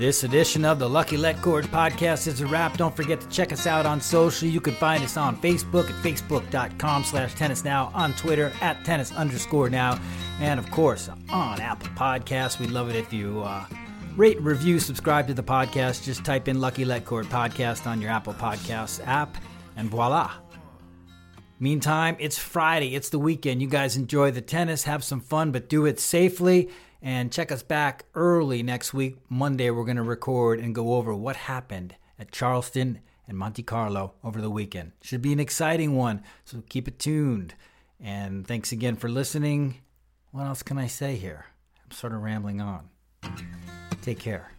This 0.00 0.24
edition 0.24 0.64
of 0.64 0.78
the 0.78 0.88
Lucky 0.88 1.18
Let 1.18 1.42
Cord 1.42 1.66
podcast 1.66 2.26
is 2.26 2.40
a 2.40 2.46
wrap. 2.46 2.78
Don't 2.78 2.96
forget 2.96 3.20
to 3.20 3.28
check 3.28 3.52
us 3.52 3.66
out 3.66 3.84
on 3.84 4.00
social. 4.00 4.48
You 4.48 4.58
can 4.58 4.72
find 4.72 5.04
us 5.04 5.18
on 5.18 5.36
Facebook 5.42 5.90
at 5.90 6.02
facebook.com 6.02 7.04
slash 7.04 7.34
tennis 7.34 7.64
now, 7.64 7.92
on 7.92 8.14
Twitter 8.14 8.50
at 8.62 8.82
tennis 8.82 9.12
underscore 9.12 9.68
now, 9.68 10.00
and 10.40 10.58
of 10.58 10.70
course 10.70 11.10
on 11.28 11.60
Apple 11.60 11.90
Podcasts. 11.90 12.58
We'd 12.58 12.70
love 12.70 12.88
it 12.88 12.96
if 12.96 13.12
you 13.12 13.42
uh, 13.42 13.66
rate, 14.16 14.40
review, 14.40 14.78
subscribe 14.78 15.26
to 15.26 15.34
the 15.34 15.42
podcast. 15.42 16.02
Just 16.02 16.24
type 16.24 16.48
in 16.48 16.62
Lucky 16.62 16.86
Let 16.86 17.04
Cord 17.04 17.26
podcast 17.26 17.86
on 17.86 18.00
your 18.00 18.10
Apple 18.10 18.32
Podcasts 18.32 19.06
app, 19.06 19.36
and 19.76 19.90
voila. 19.90 20.32
Meantime, 21.58 22.16
it's 22.18 22.38
Friday, 22.38 22.94
it's 22.94 23.10
the 23.10 23.18
weekend. 23.18 23.60
You 23.60 23.68
guys 23.68 23.98
enjoy 23.98 24.30
the 24.30 24.40
tennis, 24.40 24.84
have 24.84 25.04
some 25.04 25.20
fun, 25.20 25.52
but 25.52 25.68
do 25.68 25.84
it 25.84 26.00
safely. 26.00 26.70
And 27.02 27.32
check 27.32 27.50
us 27.50 27.62
back 27.62 28.04
early 28.14 28.62
next 28.62 28.92
week. 28.92 29.16
Monday, 29.28 29.70
we're 29.70 29.84
going 29.84 29.96
to 29.96 30.02
record 30.02 30.60
and 30.60 30.74
go 30.74 30.94
over 30.94 31.14
what 31.14 31.36
happened 31.36 31.96
at 32.18 32.30
Charleston 32.30 33.00
and 33.26 33.38
Monte 33.38 33.62
Carlo 33.62 34.14
over 34.22 34.40
the 34.40 34.50
weekend. 34.50 34.92
Should 35.00 35.22
be 35.22 35.32
an 35.32 35.40
exciting 35.40 35.96
one, 35.96 36.22
so 36.44 36.62
keep 36.68 36.88
it 36.88 36.98
tuned. 36.98 37.54
And 37.98 38.46
thanks 38.46 38.72
again 38.72 38.96
for 38.96 39.08
listening. 39.08 39.76
What 40.30 40.46
else 40.46 40.62
can 40.62 40.78
I 40.78 40.86
say 40.86 41.16
here? 41.16 41.46
I'm 41.84 41.92
sort 41.92 42.12
of 42.12 42.22
rambling 42.22 42.60
on. 42.60 42.88
Take 44.02 44.18
care. 44.18 44.52